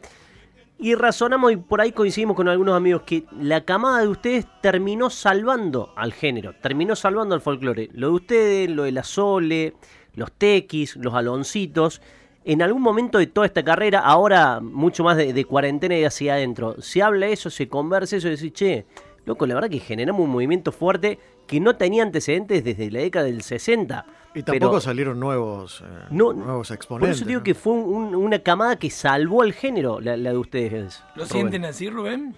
y 0.81 0.95
razonamos 0.95 1.53
y 1.53 1.57
por 1.57 1.81
ahí 1.81 1.93
coincidimos 1.93 2.35
con 2.35 2.49
algunos 2.49 2.75
amigos 2.75 3.03
que 3.03 3.25
la 3.39 3.65
camada 3.67 4.01
de 4.01 4.09
ustedes 4.09 4.47
terminó 4.63 5.11
salvando 5.11 5.93
al 5.95 6.15
género, 6.15 6.55
terminó 6.61 6.97
salvando 6.97 7.35
al 7.35 7.43
folclore. 7.43 7.91
Lo 7.93 8.09
de 8.09 8.15
ustedes, 8.15 8.71
lo 8.71 8.85
de 8.85 8.93
la 8.93 9.05
Sole, 9.05 9.75
los 10.15 10.33
Tequis, 10.33 10.97
los 10.97 11.13
Aloncitos, 11.15 12.01
en 12.45 12.63
algún 12.63 12.81
momento 12.81 13.19
de 13.19 13.27
toda 13.27 13.47
esta 13.47 13.63
carrera, 13.63 14.01
ahora 14.01 14.61
mucho 14.61 15.05
más 15.05 15.19
de, 15.19 15.45
cuarentena 15.45 15.99
y 15.99 16.05
hacia 16.05 16.35
adentro, 16.35 16.81
se 16.81 17.03
habla 17.03 17.27
eso, 17.27 17.51
se 17.51 17.69
conversa 17.69 18.17
eso 18.17 18.29
y 18.31 18.51
che, 18.51 18.87
loco, 19.27 19.47
la 19.47 19.55
verdad 19.55 19.71
que 19.71 19.79
generamos 19.79 20.23
un 20.23 20.31
movimiento 20.31 20.73
fuerte 20.73 21.19
que 21.47 21.61
no 21.61 21.77
tenía 21.77 22.03
antecedentes 22.03 22.65
desde 22.65 22.91
la 22.91 23.01
década 23.01 23.27
del 23.27 23.43
60. 23.43 24.05
Y 24.35 24.43
tampoco 24.45 24.71
Pero 24.73 24.81
salieron 24.81 25.19
nuevos, 25.19 25.81
eh, 25.85 26.07
No, 26.11 26.33
nuevos 26.33 26.69
por 26.69 26.75
exponentes. 26.77 27.17
eso 27.17 27.27
digo 27.27 27.41
¿no? 27.41 27.45
que 27.45 27.55
fue 27.55 27.73
un- 27.73 28.15
una 28.15 28.39
camada 28.39 28.77
que 28.77 28.89
salvó 28.91 29.43
al 29.43 29.53
género, 29.53 30.01
la, 30.01 30.17
la 30.17 30.31
de 30.31 30.39
ustedes. 30.39 31.03
¿Lo 31.17 31.25
Rubén. 31.25 31.29
sienten 31.29 31.65
así, 31.65 31.91
Rubén? 31.91 32.35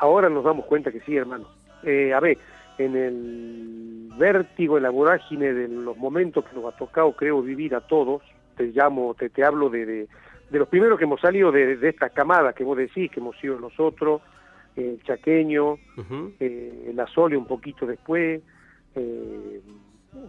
Ahora 0.00 0.28
nos 0.28 0.44
damos 0.44 0.64
cuenta 0.66 0.90
que 0.90 1.00
sí, 1.00 1.16
hermano. 1.16 1.46
Eh, 1.84 2.12
a 2.12 2.18
ver, 2.20 2.38
en 2.78 2.96
el 2.96 4.08
vértigo, 4.18 4.76
en 4.76 4.82
la 4.82 4.90
vorágine 4.90 5.52
de 5.52 5.68
los 5.68 5.96
momentos 5.96 6.44
que 6.44 6.56
nos 6.56 6.72
ha 6.72 6.76
tocado, 6.76 7.12
creo, 7.12 7.40
vivir 7.42 7.74
a 7.76 7.80
todos, 7.80 8.22
te 8.56 8.64
llamo, 8.68 9.14
te, 9.14 9.30
te 9.30 9.44
hablo 9.44 9.70
de, 9.70 9.86
de, 9.86 10.08
de 10.50 10.58
los 10.58 10.68
primeros 10.68 10.98
que 10.98 11.04
hemos 11.04 11.20
salido 11.20 11.52
de, 11.52 11.76
de 11.76 11.88
esta 11.88 12.10
camada 12.10 12.52
que 12.52 12.64
vos 12.64 12.76
decís, 12.76 13.10
que 13.10 13.20
hemos 13.20 13.36
sido 13.38 13.58
nosotros, 13.60 14.22
el 14.76 15.02
Chaqueño, 15.04 15.72
Ujú. 15.96 16.32
eh, 16.40 16.92
la 16.94 17.06
Sole 17.06 17.36
un 17.36 17.46
poquito 17.46 17.86
después, 17.86 18.42
eh, 18.94 19.60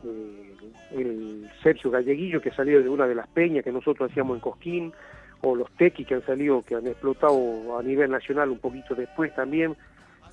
eh, 0.05 0.53
el 0.91 1.49
Sergio 1.63 1.91
Galleguillo 1.91 2.41
que 2.41 2.51
salió 2.51 2.81
de 2.81 2.89
una 2.89 3.07
de 3.07 3.15
las 3.15 3.27
peñas 3.27 3.63
que 3.63 3.71
nosotros 3.71 4.09
hacíamos 4.11 4.35
en 4.35 4.41
Cosquín, 4.41 4.93
o 5.41 5.55
los 5.55 5.69
Tequis 5.77 6.07
que 6.07 6.15
han 6.15 6.25
salido, 6.25 6.61
que 6.63 6.75
han 6.75 6.87
explotado 6.87 7.77
a 7.77 7.83
nivel 7.83 8.09
nacional 8.09 8.49
un 8.49 8.59
poquito 8.59 8.95
después 8.95 9.33
también, 9.35 9.75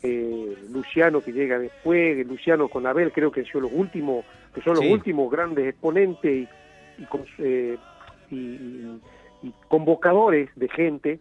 eh, 0.03 0.57
Luciano 0.73 1.21
que 1.21 1.33
llega 1.33 1.59
después, 1.59 2.27
Luciano 2.27 2.69
con 2.69 2.87
Abel 2.87 3.13
creo 3.13 3.31
que 3.31 3.45
sido 3.45 3.61
los 3.61 3.73
últimos, 3.73 4.25
que 4.55 4.61
son 4.63 4.75
los 4.75 4.85
Sí. 4.85 4.93
últimos 4.93 5.31
grandes 5.31 5.67
exponentes 5.69 6.49
y, 6.99 7.07
eh, 7.39 7.77
y- 8.31 8.37
y- 8.37 9.01
y 9.43 9.53
convocadores 9.69 10.51
de 10.57 10.69
gente, 10.69 11.21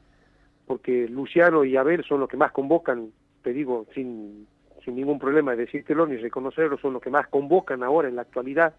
porque 0.71 1.05
Luciano 1.09 1.65
y 1.65 1.75
Abel 1.75 2.01
son 2.05 2.21
los 2.21 2.29
que 2.29 2.37
más 2.37 2.53
convocan, 2.53 3.11
te 3.43 3.51
digo, 3.51 3.87
sin, 3.93 4.47
sin 4.85 4.95
ningún 4.95 5.19
problema 5.19 5.51
de 5.51 5.65
decírtelo 5.65 6.07
ni 6.07 6.15
reconocerlo, 6.15 6.77
son 6.77 6.93
los 6.93 7.01
que 7.01 7.09
más 7.09 7.27
convocan 7.27 7.83
ahora 7.83 8.07
en 8.07 8.15
la 8.15 8.21
actualidad, 8.21 8.73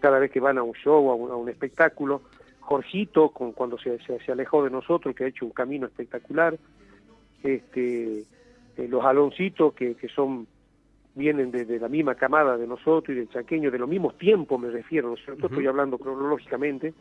cada 0.00 0.18
vez 0.18 0.30
que 0.30 0.38
van 0.38 0.58
a 0.58 0.62
un 0.62 0.74
show, 0.74 1.10
a 1.10 1.14
un, 1.14 1.30
a 1.30 1.36
un 1.36 1.48
espectáculo. 1.48 2.20
Jorgito, 2.60 3.30
con, 3.30 3.52
cuando 3.52 3.78
se, 3.78 3.98
se, 4.00 4.20
se 4.20 4.32
alejó 4.32 4.62
de 4.64 4.68
nosotros, 4.70 5.14
que 5.14 5.24
ha 5.24 5.28
hecho 5.28 5.46
un 5.46 5.52
camino 5.52 5.86
espectacular. 5.86 6.58
este, 7.42 8.18
eh, 8.76 8.86
los 8.86 9.02
aloncitos 9.02 9.72
que, 9.72 9.94
que 9.94 10.08
son 10.08 10.46
vienen 11.14 11.50
de, 11.52 11.64
de 11.64 11.78
la 11.80 11.88
misma 11.88 12.16
camada 12.16 12.58
de 12.58 12.66
nosotros 12.66 13.16
y 13.16 13.20
del 13.20 13.30
chaqueño, 13.30 13.70
de 13.70 13.78
los 13.78 13.88
mismos 13.88 14.18
tiempos 14.18 14.60
me 14.60 14.68
refiero, 14.68 15.08
¿no 15.08 15.14
es 15.14 15.24
cierto? 15.24 15.46
Estoy 15.46 15.66
hablando 15.66 15.96
cronológicamente, 15.96 16.92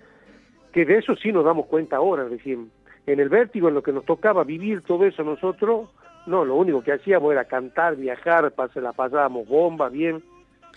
que 0.72 0.86
de 0.86 1.00
eso 1.00 1.14
sí 1.18 1.34
nos 1.34 1.44
damos 1.44 1.66
cuenta 1.66 1.98
ahora, 1.98 2.24
recién. 2.24 2.72
En 3.06 3.20
el 3.20 3.30
vértigo, 3.30 3.68
en 3.68 3.74
lo 3.76 3.84
que 3.84 3.92
nos 3.92 4.06
tocaba 4.06 4.44
vivir 4.44 4.82
todo 4.82 5.06
eso 5.06 5.24
nosotros, 5.24 5.90
no, 6.26 6.46
lo 6.46 6.56
único 6.56 6.82
que 6.82 6.94
hacíamos 6.94 7.32
era 7.34 7.44
cantar, 7.46 7.96
viajar, 7.98 8.54
pas- 8.56 8.74
la 8.82 8.94
pasábamos 8.94 9.46
bomba, 9.48 9.90
bien, 9.90 10.24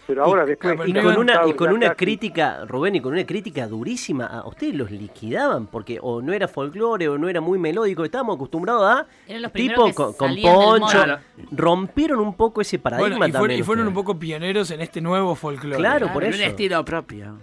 pero 0.09 0.25
ahora 0.25 0.45
después... 0.45 0.75
claro, 0.75 0.89
Y 0.91 0.93
con 0.93 1.17
una, 1.19 1.47
y 1.47 1.53
con 1.55 1.73
una 1.73 1.95
crítica, 1.95 2.65
Rubén, 2.67 2.97
y 2.97 3.01
con 3.01 3.13
una 3.13 3.25
crítica 3.25 3.69
durísima, 3.69 4.27
a 4.27 4.47
ustedes 4.47 4.75
los 4.75 4.91
liquidaban 4.91 5.67
porque 5.69 5.99
o 6.03 6.21
no 6.21 6.33
era 6.33 6.49
folclore 6.49 7.09
o 7.09 7.17
no 7.17 7.29
era 7.29 7.41
muy 7.41 7.59
melódico, 7.61 8.05
estábamos 8.05 8.37
acostumbrados 8.37 8.83
a 8.85 9.07
Eran 9.29 9.43
los 9.43 9.53
tipo 9.53 9.93
con, 9.95 10.15
poncho, 10.15 11.05
rompieron 11.53 12.19
un 12.21 12.35
poco 12.35 12.61
ese 12.61 12.79
paradigma 12.81 13.19
Bueno, 13.19 13.27
y, 13.27 13.31
fueron, 13.31 13.41
también. 13.43 13.61
y 13.61 13.63
fueron 13.63 13.87
un 13.89 13.95
poco 13.95 14.19
pioneros 14.19 14.71
en 14.73 14.81
este 14.81 15.01
nuevo 15.01 15.35
folclore. 15.37 15.77
Claro, 15.77 16.07
por 16.13 16.23
Con 16.23 16.25
eso. 16.25 16.43
un 16.43 16.49
estilo 16.49 16.85
propio. 16.85 17.39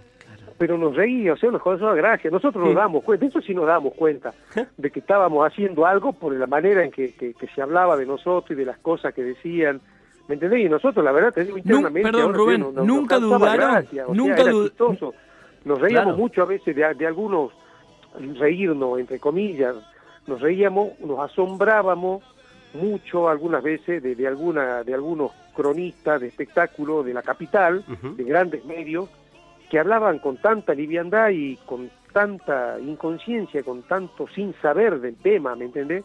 Pero 0.64 0.78
nos 0.78 0.96
reía, 0.96 1.34
o 1.34 1.36
sea, 1.36 1.50
nos 1.50 1.62
causaba 1.62 1.94
gracia. 1.94 2.30
Nosotros 2.30 2.64
nos 2.64 2.74
damos 2.74 3.04
cuenta, 3.04 3.26
eso 3.26 3.42
sí 3.42 3.52
nos 3.54 3.66
damos 3.66 3.92
cuenta, 3.92 4.32
de 4.78 4.90
que 4.90 5.00
estábamos 5.00 5.46
haciendo 5.46 5.84
algo 5.84 6.14
por 6.14 6.32
la 6.34 6.46
manera 6.46 6.82
en 6.82 6.90
que, 6.90 7.12
que- 7.12 7.34
que 7.34 7.46
se 7.48 7.60
hablaba 7.60 7.98
de 7.98 8.06
nosotros 8.06 8.50
y 8.52 8.54
de 8.54 8.64
las 8.64 8.78
cosas 8.78 9.12
que 9.12 9.22
decían. 9.22 9.80
¿Me 10.26 10.36
entendés? 10.36 10.60
Y 10.64 10.68
nosotros, 10.70 11.04
la 11.04 11.12
verdad, 11.12 11.34
te 11.34 11.44
digo 11.44 11.58
internamente. 11.58 12.10
perdón, 12.10 12.32
Rubén, 12.32 12.60
nos- 12.62 12.72
nos 12.72 12.86
nunca 12.86 13.18
causaba 13.18 13.38
dudaron, 13.38 13.70
gracia, 13.74 14.06
o 14.06 14.14
nunca 14.14 14.34
sea, 14.36 14.42
era 14.44 14.52
dud- 14.52 14.68
chistoso. 14.68 15.14
Nos 15.66 15.78
reíamos 15.82 16.04
Claro. 16.14 16.18
mucho 16.18 16.42
a 16.42 16.46
veces 16.46 16.74
de, 16.74 16.94
de 16.94 17.06
algunos 17.06 17.52
reírnos, 18.38 18.98
entre 18.98 19.18
comillas. 19.18 19.74
Nos 20.26 20.40
reíamos, 20.40 20.98
nos 21.00 21.18
asombrábamos 21.18 22.22
mucho 22.72 23.28
algunas 23.28 23.62
veces 23.62 24.02
de, 24.02 24.14
de 24.14 24.26
alguna 24.26 24.82
de 24.82 24.94
algunos 24.94 25.30
cronistas 25.54 26.20
de 26.20 26.28
espectáculo 26.28 27.02
de 27.02 27.14
la 27.14 27.22
capital, 27.22 27.84
de 28.16 28.24
grandes 28.24 28.64
medios, 28.64 29.08
que 29.70 29.78
hablaban 29.78 30.18
con 30.18 30.36
tanta 30.36 30.74
liviandad 30.74 31.30
y 31.30 31.56
con 31.66 31.90
tanta 32.12 32.78
inconsciencia, 32.80 33.62
con 33.62 33.82
tanto 33.82 34.26
sin 34.28 34.54
saber 34.60 35.00
del 35.00 35.16
tema, 35.16 35.56
¿me 35.56 35.64
entendés? 35.64 36.04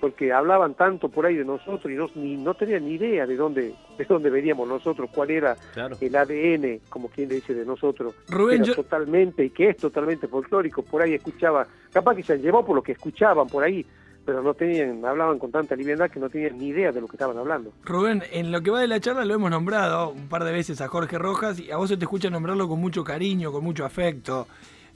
Porque 0.00 0.32
hablaban 0.32 0.74
tanto 0.74 1.08
por 1.08 1.26
ahí 1.26 1.34
de 1.34 1.44
nosotros 1.44 1.92
y 1.92 1.96
no, 1.96 2.06
ni, 2.14 2.36
no 2.36 2.54
tenían 2.54 2.84
ni 2.84 2.92
idea 2.94 3.26
de 3.26 3.34
dónde, 3.34 3.74
de 3.96 4.04
dónde 4.04 4.30
veníamos 4.30 4.68
nosotros, 4.68 5.10
cuál 5.12 5.32
era 5.32 5.56
Claro. 5.74 5.96
el 6.00 6.14
ADN, 6.14 6.80
como 6.88 7.08
quien 7.08 7.28
dice 7.28 7.52
de 7.52 7.64
nosotros, 7.64 8.14
Rubén, 8.28 8.56
era 8.58 8.64
yo- 8.66 8.74
totalmente, 8.76 9.44
y 9.44 9.50
que 9.50 9.70
es 9.70 9.76
totalmente 9.78 10.28
folclórico, 10.28 10.82
por 10.82 11.02
ahí 11.02 11.14
escuchaba, 11.14 11.66
capaz 11.92 12.14
que 12.14 12.22
se 12.22 12.34
han 12.34 12.42
llevado 12.42 12.64
por 12.66 12.76
lo 12.76 12.82
que 12.82 12.92
escuchaban 12.92 13.48
por 13.48 13.64
ahí, 13.64 13.84
pero 14.28 14.42
no 14.42 14.52
tenían, 14.52 15.02
hablaban 15.06 15.38
con 15.38 15.50
tanta 15.50 15.74
liviandad 15.74 16.10
que 16.10 16.20
no 16.20 16.28
tenían 16.28 16.58
ni 16.58 16.66
idea 16.66 16.92
de 16.92 17.00
lo 17.00 17.06
que 17.06 17.16
estaban 17.16 17.38
hablando. 17.38 17.72
Rubén, 17.82 18.22
en 18.30 18.52
lo 18.52 18.60
que 18.60 18.70
va 18.70 18.80
de 18.80 18.86
la 18.86 19.00
charla 19.00 19.24
lo 19.24 19.32
hemos 19.32 19.50
nombrado 19.50 20.10
un 20.10 20.28
par 20.28 20.44
de 20.44 20.52
veces 20.52 20.82
a 20.82 20.88
Jorge 20.88 21.16
Rojas 21.16 21.58
y 21.58 21.70
a 21.70 21.78
vos 21.78 21.88
se 21.88 21.96
te 21.96 22.04
escucha 22.04 22.28
nombrarlo 22.28 22.68
con 22.68 22.78
mucho 22.78 23.02
cariño, 23.02 23.50
con 23.50 23.64
mucho 23.64 23.86
afecto. 23.86 24.46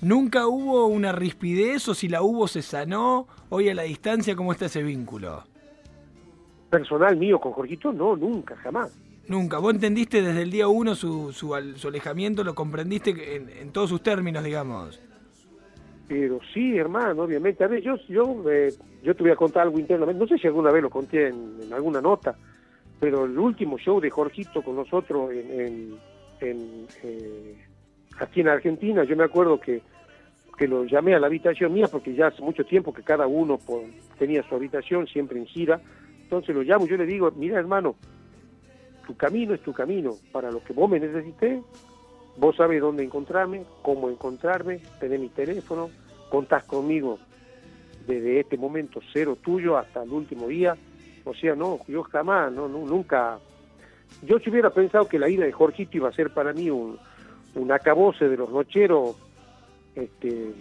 ¿Nunca 0.02 0.48
hubo 0.48 0.84
una 0.84 1.12
rispidez 1.12 1.88
o 1.88 1.94
si 1.94 2.10
la 2.10 2.20
hubo 2.20 2.46
se 2.46 2.60
sanó? 2.60 3.26
Hoy 3.48 3.70
a 3.70 3.74
la 3.74 3.84
distancia, 3.84 4.36
¿cómo 4.36 4.52
está 4.52 4.66
ese 4.66 4.82
vínculo? 4.82 5.44
Personal 6.68 7.16
mío 7.16 7.40
con 7.40 7.52
Jorgito, 7.52 7.90
no, 7.90 8.14
nunca, 8.14 8.54
jamás. 8.56 8.94
Nunca. 9.28 9.56
¿Vos 9.56 9.72
entendiste 9.72 10.20
desde 10.20 10.42
el 10.42 10.50
día 10.50 10.68
uno 10.68 10.94
su, 10.94 11.32
su, 11.32 11.56
su 11.76 11.88
alejamiento? 11.88 12.44
¿Lo 12.44 12.54
comprendiste 12.54 13.36
en, 13.36 13.48
en 13.48 13.72
todos 13.72 13.88
sus 13.88 14.02
términos, 14.02 14.44
digamos? 14.44 15.00
Pero 16.08 16.40
sí, 16.52 16.76
hermano, 16.76 17.22
obviamente. 17.22 17.64
A 17.64 17.68
ver, 17.68 17.82
yo, 17.82 17.96
yo, 18.08 18.44
eh, 18.50 18.72
yo 19.02 19.14
te 19.14 19.22
voy 19.22 19.32
a 19.32 19.36
contar 19.36 19.62
algo 19.62 19.78
internamente. 19.78 20.20
No 20.20 20.26
sé 20.26 20.38
si 20.38 20.46
alguna 20.46 20.70
vez 20.70 20.82
lo 20.82 20.90
conté 20.90 21.28
en, 21.28 21.72
alguna 21.72 22.00
nota, 22.00 22.36
pero 23.00 23.24
el 23.24 23.38
último 23.38 23.78
show 23.78 24.00
de 24.00 24.10
Jorgito 24.10 24.62
con 24.62 24.76
nosotros 24.76 25.32
en, 25.32 25.96
en, 26.40 26.86
eh, 27.02 27.56
aquí 28.18 28.40
en 28.40 28.48
Argentina, 28.48 29.04
yo 29.04 29.16
me 29.16 29.24
acuerdo 29.24 29.58
que, 29.60 29.82
que 30.56 30.68
lo 30.68 30.84
llamé 30.84 31.14
a 31.14 31.20
la 31.20 31.28
habitación 31.28 31.72
mía 31.72 31.88
porque 31.90 32.14
ya 32.14 32.28
hace 32.28 32.42
mucho 32.42 32.64
tiempo 32.64 32.92
que 32.92 33.02
cada 33.02 33.26
uno 33.26 33.58
tenía 34.18 34.42
su 34.42 34.54
habitación, 34.54 35.06
siempre 35.06 35.38
en 35.38 35.46
gira. 35.46 35.80
Entonces 36.22 36.54
lo 36.54 36.62
llamo 36.62 36.86
y 36.86 36.88
yo 36.88 36.96
le 36.96 37.06
digo, 37.06 37.30
mira 37.36 37.58
hermano, 37.58 37.96
tu 39.06 39.16
camino 39.16 39.54
es 39.54 39.60
tu 39.62 39.72
camino. 39.72 40.12
Para 40.30 40.50
lo 40.50 40.62
que 40.62 40.72
vos 40.72 40.90
me 40.90 41.00
necesites, 41.00 41.62
Vos 42.36 42.56
sabés 42.56 42.80
dónde 42.80 43.04
encontrarme, 43.04 43.64
cómo 43.82 44.08
encontrarme, 44.08 44.80
tenés 44.98 45.20
mi 45.20 45.28
teléfono, 45.28 45.90
contás 46.30 46.64
conmigo 46.64 47.18
desde 48.06 48.40
este 48.40 48.56
momento 48.56 49.00
cero 49.12 49.36
tuyo 49.40 49.76
hasta 49.76 50.02
el 50.02 50.10
último 50.10 50.48
día. 50.48 50.76
O 51.24 51.34
sea, 51.34 51.54
no, 51.54 51.80
yo 51.86 52.02
jamás, 52.04 52.52
no, 52.52 52.68
no, 52.68 52.84
nunca. 52.84 53.38
Yo 54.22 54.38
si 54.38 54.50
hubiera 54.50 54.70
pensado 54.70 55.08
que 55.08 55.18
la 55.18 55.28
ida 55.28 55.44
de 55.44 55.52
Jorgito 55.52 55.96
iba 55.96 56.08
a 56.08 56.12
ser 56.12 56.30
para 56.30 56.52
mí 56.52 56.68
un, 56.70 56.98
un 57.54 57.72
acabose 57.72 58.28
de 58.28 58.36
los 58.36 58.50
nocheros, 58.50 59.16
este, 59.94 60.52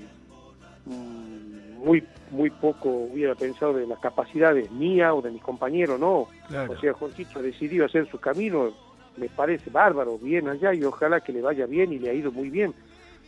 mm, 0.85 1.83
muy, 1.83 2.03
muy 2.29 2.49
poco 2.49 2.89
hubiera 2.89 3.33
pensado 3.35 3.73
de 3.73 3.87
las 3.87 3.99
capacidades 3.99 4.71
mías 4.71 5.11
o 5.13 5.21
de 5.21 5.31
mis 5.31 5.41
compañeros, 5.41 5.99
no. 5.99 6.27
Claro. 6.47 6.73
O 6.73 6.77
sea, 6.79 6.93
Jorgito 6.93 7.41
decidió 7.41 7.85
hacer 7.85 8.07
su 8.09 8.19
camino, 8.19 8.71
me 9.17 9.27
parece 9.29 9.69
bárbaro, 9.69 10.17
bien 10.17 10.47
allá 10.47 10.73
y 10.73 10.83
ojalá 10.83 11.19
que 11.21 11.33
le 11.33 11.41
vaya 11.41 11.65
bien 11.65 11.91
y 11.93 11.99
le 11.99 12.09
ha 12.09 12.13
ido 12.13 12.31
muy 12.31 12.49
bien. 12.49 12.73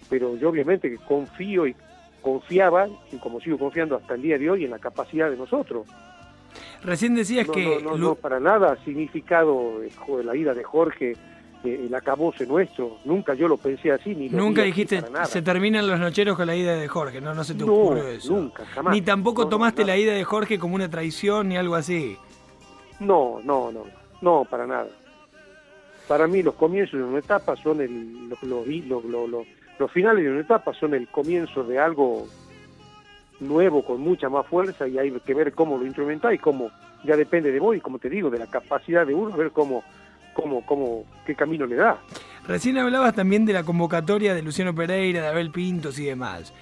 Pero 0.10 0.36
yo 0.38 0.50
obviamente 0.50 0.90
que 0.90 0.98
confío 0.98 1.66
y 1.68 1.76
confiaba, 2.22 2.88
y 3.12 3.18
como 3.18 3.40
sigo 3.42 3.58
confiando 3.58 3.96
hasta 3.98 4.16
el 4.16 4.22
día 4.22 4.38
de 4.38 4.50
hoy, 4.50 4.64
en 4.66 4.72
la 4.72 4.80
capacidad 4.80 5.30
de 5.30 5.38
nosotros. 5.38 5.88
Recién 6.84 7.16
decías 7.16 7.48
No, 7.48 7.54
que... 7.54 7.64
no, 7.64 7.80
no, 7.92 7.98
Lu- 7.98 8.08
no, 8.10 8.16
para 8.16 8.40
nada 8.40 8.74
ha 8.74 8.78
significado 8.84 9.82
eh, 9.84 9.92
la 10.24 10.36
ida 10.36 10.54
de 10.54 10.64
Jorge, 10.64 11.12
eh, 11.64 11.84
el 11.88 11.96
acabose 11.96 12.46
nuestro. 12.46 12.98
Nunca 13.06 13.34
yo 13.34 13.48
lo 13.48 13.58
pensé 13.58 13.92
así, 13.92 14.14
ni 14.16 14.30
lo 14.30 14.38
Nunca 14.38 14.64
dijiste, 14.64 15.00
para 15.02 15.12
nada. 15.12 15.26
se 15.26 15.42
terminan 15.42 15.88
los 15.88 16.00
nocheros 16.00 16.36
con 16.38 16.48
la 16.48 16.56
ida 16.56 16.76
de 16.76 16.88
Jorge, 16.88 17.22
no, 17.22 17.34
no 17.34 17.44
se 17.44 17.56
te 17.56 17.66
No, 17.66 17.74
ocurrió 17.74 18.08
eso. 18.08 18.34
nunca, 18.34 18.66
jamás. 18.66 18.94
Ni 18.94 19.02
tampoco 19.02 19.44
No, 19.44 19.50
tomaste 19.50 19.86
la 19.86 19.96
ida 19.98 20.14
de 20.14 20.24
Jorge 20.24 20.60
como 20.60 20.76
una 20.76 20.90
traición 20.90 21.50
ni 21.50 21.58
algo 21.58 21.76
así. 21.76 22.18
No, 23.00 23.40
no, 23.44 23.72
no, 23.72 23.86
no, 24.22 24.46
para 24.50 24.68
nada. 24.68 24.88
Para 26.14 26.28
mí 26.28 26.44
los 26.44 26.54
comienzos 26.54 27.00
de 27.00 27.06
una 27.06 27.18
etapa 27.18 27.56
son 27.56 27.82
el, 27.82 28.30
los, 28.30 28.44
los, 28.44 29.04
los, 29.80 29.92
finales 29.92 30.24
de 30.24 30.30
una 30.30 30.42
etapa 30.42 30.72
son 30.72 30.94
el 30.94 31.08
comienzo 31.08 31.64
de 31.64 31.80
algo 31.80 32.28
nuevo 33.40 33.84
con 33.84 34.00
mucha 34.00 34.30
más 34.30 34.46
fuerza 34.46 34.88
y 34.88 35.00
hay 35.00 35.10
que 35.26 35.34
ver 35.34 35.54
cómo 35.54 35.76
lo 35.76 35.88
instrumentáis, 35.88 36.40
cómo 36.40 36.70
ya 37.04 37.18
depende 37.18 37.52
de 37.52 37.60
vos 37.60 37.76
y 37.76 37.80
como 37.80 37.98
te 37.98 38.12
digo, 38.12 38.30
de 38.30 38.38
la 38.38 38.46
capacidad 38.46 39.08
de 39.08 39.16
uno, 39.16 39.36
ver 39.36 39.50
cómo, 39.50 39.84
cómo, 40.36 40.64
cómo, 40.68 41.04
qué 41.26 41.34
camino 41.34 41.66
le 41.66 41.78
da. 41.78 41.98
Recién 42.48 42.78
hablabas 42.78 43.16
también 43.16 43.44
de 43.48 43.54
la 43.54 43.64
convocatoria 43.64 44.36
de 44.36 44.44
Luciano 44.44 44.76
Pereira, 44.76 45.20
de 45.20 45.28
Abel 45.30 45.50
Pintos 45.50 45.98
y 45.98 46.06
demás. 46.06 46.54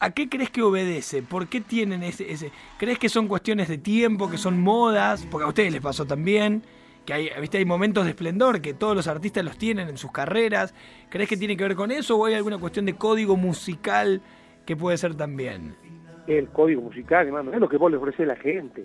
¿A 0.00 0.10
qué 0.10 0.28
crees 0.28 0.50
que 0.50 0.60
obedece? 0.60 1.22
¿Por 1.22 1.48
qué 1.48 1.62
tienen 1.62 2.02
ese, 2.02 2.30
ese? 2.30 2.52
¿Crees 2.76 2.98
que 2.98 3.08
son 3.08 3.26
cuestiones 3.26 3.68
de 3.68 3.78
tiempo, 3.78 4.30
que 4.30 4.36
son 4.36 4.60
modas? 4.60 5.26
Porque 5.30 5.46
a 5.46 5.48
ustedes 5.48 5.72
les 5.72 5.80
pasó 5.80 6.04
también, 6.04 6.62
que 7.04 7.12
hay, 7.12 7.30
¿viste? 7.40 7.58
hay 7.58 7.64
momentos 7.64 8.04
de 8.04 8.10
esplendor 8.10 8.60
que 8.60 8.74
todos 8.74 8.94
los 8.94 9.08
artistas 9.08 9.44
los 9.44 9.58
tienen 9.58 9.88
en 9.88 9.96
sus 9.96 10.12
carreras. 10.12 10.74
¿Crees 11.08 11.28
que 11.28 11.36
tiene 11.36 11.56
que 11.56 11.64
ver 11.64 11.74
con 11.74 11.90
eso 11.90 12.16
o 12.16 12.26
hay 12.26 12.34
alguna 12.34 12.58
cuestión 12.58 12.86
de 12.86 12.94
código 12.94 13.36
musical 13.36 14.20
que 14.66 14.76
puede 14.76 14.96
ser 14.98 15.14
también? 15.14 15.74
el 16.38 16.48
código 16.48 16.82
musical, 16.82 17.26
hermano, 17.26 17.52
es 17.52 17.60
lo 17.60 17.68
que 17.68 17.76
vos 17.76 17.90
le 17.90 17.96
ofrecés 17.96 18.20
a 18.20 18.34
la 18.34 18.36
gente. 18.36 18.84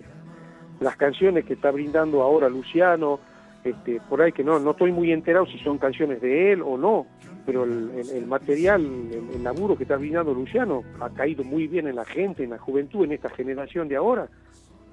Las 0.80 0.96
canciones 0.96 1.44
que 1.44 1.54
está 1.54 1.70
brindando 1.70 2.22
ahora 2.22 2.48
Luciano, 2.48 3.20
este, 3.64 4.00
por 4.08 4.22
ahí 4.22 4.32
que 4.32 4.44
no, 4.44 4.58
no 4.58 4.72
estoy 4.72 4.92
muy 4.92 5.12
enterado 5.12 5.46
si 5.46 5.58
son 5.58 5.78
canciones 5.78 6.20
de 6.20 6.52
él 6.52 6.62
o 6.62 6.76
no, 6.76 7.06
pero 7.44 7.64
el, 7.64 8.26
material, 8.26 8.84
el, 8.84 9.36
el 9.36 9.42
laburo 9.42 9.76
que 9.76 9.84
está 9.84 9.96
brindando 9.96 10.34
Luciano 10.34 10.82
ha 11.00 11.10
caído 11.10 11.44
muy 11.44 11.68
bien 11.68 11.86
en 11.86 11.96
la 11.96 12.04
gente, 12.04 12.44
en 12.44 12.50
la 12.50 12.58
juventud, 12.58 13.04
en 13.04 13.12
esta 13.12 13.30
generación 13.30 13.88
de 13.88 13.96
ahora, 13.96 14.28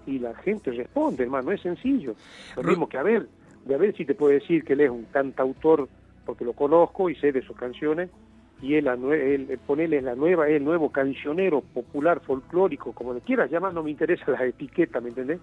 y 0.06 0.20
la 0.20 0.34
gente 0.36 0.72
responde, 0.72 1.24
hermano, 1.24 1.52
es 1.52 1.62
sencillo. 1.62 2.16
Lo 2.56 2.64
Ru- 2.64 2.68
mismo 2.70 2.88
que 2.90 2.98
Abel, 2.98 3.30
de 3.64 3.76
Abel 3.76 3.96
sí 3.96 4.06
te 4.06 4.16
puedo 4.16 4.34
decir 4.34 4.64
que 4.64 4.74
él 4.74 4.82
es 4.82 4.90
un 4.90 5.06
cantautor, 5.06 5.90
porque 6.26 6.46
lo 6.46 6.54
conozco 6.54 7.10
y 7.10 7.16
sé 7.16 7.32
de 7.32 7.42
sus 7.42 7.56
canciones, 7.56 8.10
y 8.62 8.76
él, 8.76 8.88
él, 8.88 9.48
él- 9.50 9.60
ponele 9.66 10.02
la 10.02 10.16
nueva, 10.16 10.48
es 10.48 10.56
el 10.56 10.64
nuevo 10.64 10.90
cancionero 10.90 11.62
popular, 11.62 12.22
folclórico, 12.22 12.94
como 12.94 13.14
le 13.14 13.22
quieras 13.22 13.50
llamar, 13.52 13.74
no 13.74 13.84
me 13.84 13.92
interesa 13.92 14.26
la 14.32 14.46
etiqueta, 14.46 15.02
¿me 15.02 15.10
entendés? 15.10 15.42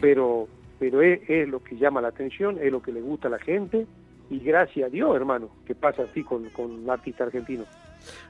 Pero, 0.00 0.48
pero 0.78 1.02
es, 1.02 1.20
es 1.28 1.48
lo 1.48 1.60
que 1.60 1.76
llama 1.76 2.00
la 2.00 2.08
atención, 2.08 2.58
es 2.60 2.70
lo 2.70 2.80
que 2.82 2.92
le 2.92 3.00
gusta 3.00 3.28
a 3.28 3.30
la 3.30 3.38
gente, 3.38 3.86
y 4.30 4.38
gracias 4.40 4.86
a 4.86 4.90
Dios, 4.90 5.14
hermano, 5.14 5.50
que 5.64 5.74
pasa 5.74 6.02
así 6.02 6.24
con, 6.24 6.50
con 6.50 6.70
un 6.70 6.90
artista 6.90 7.24
argentino. 7.24 7.66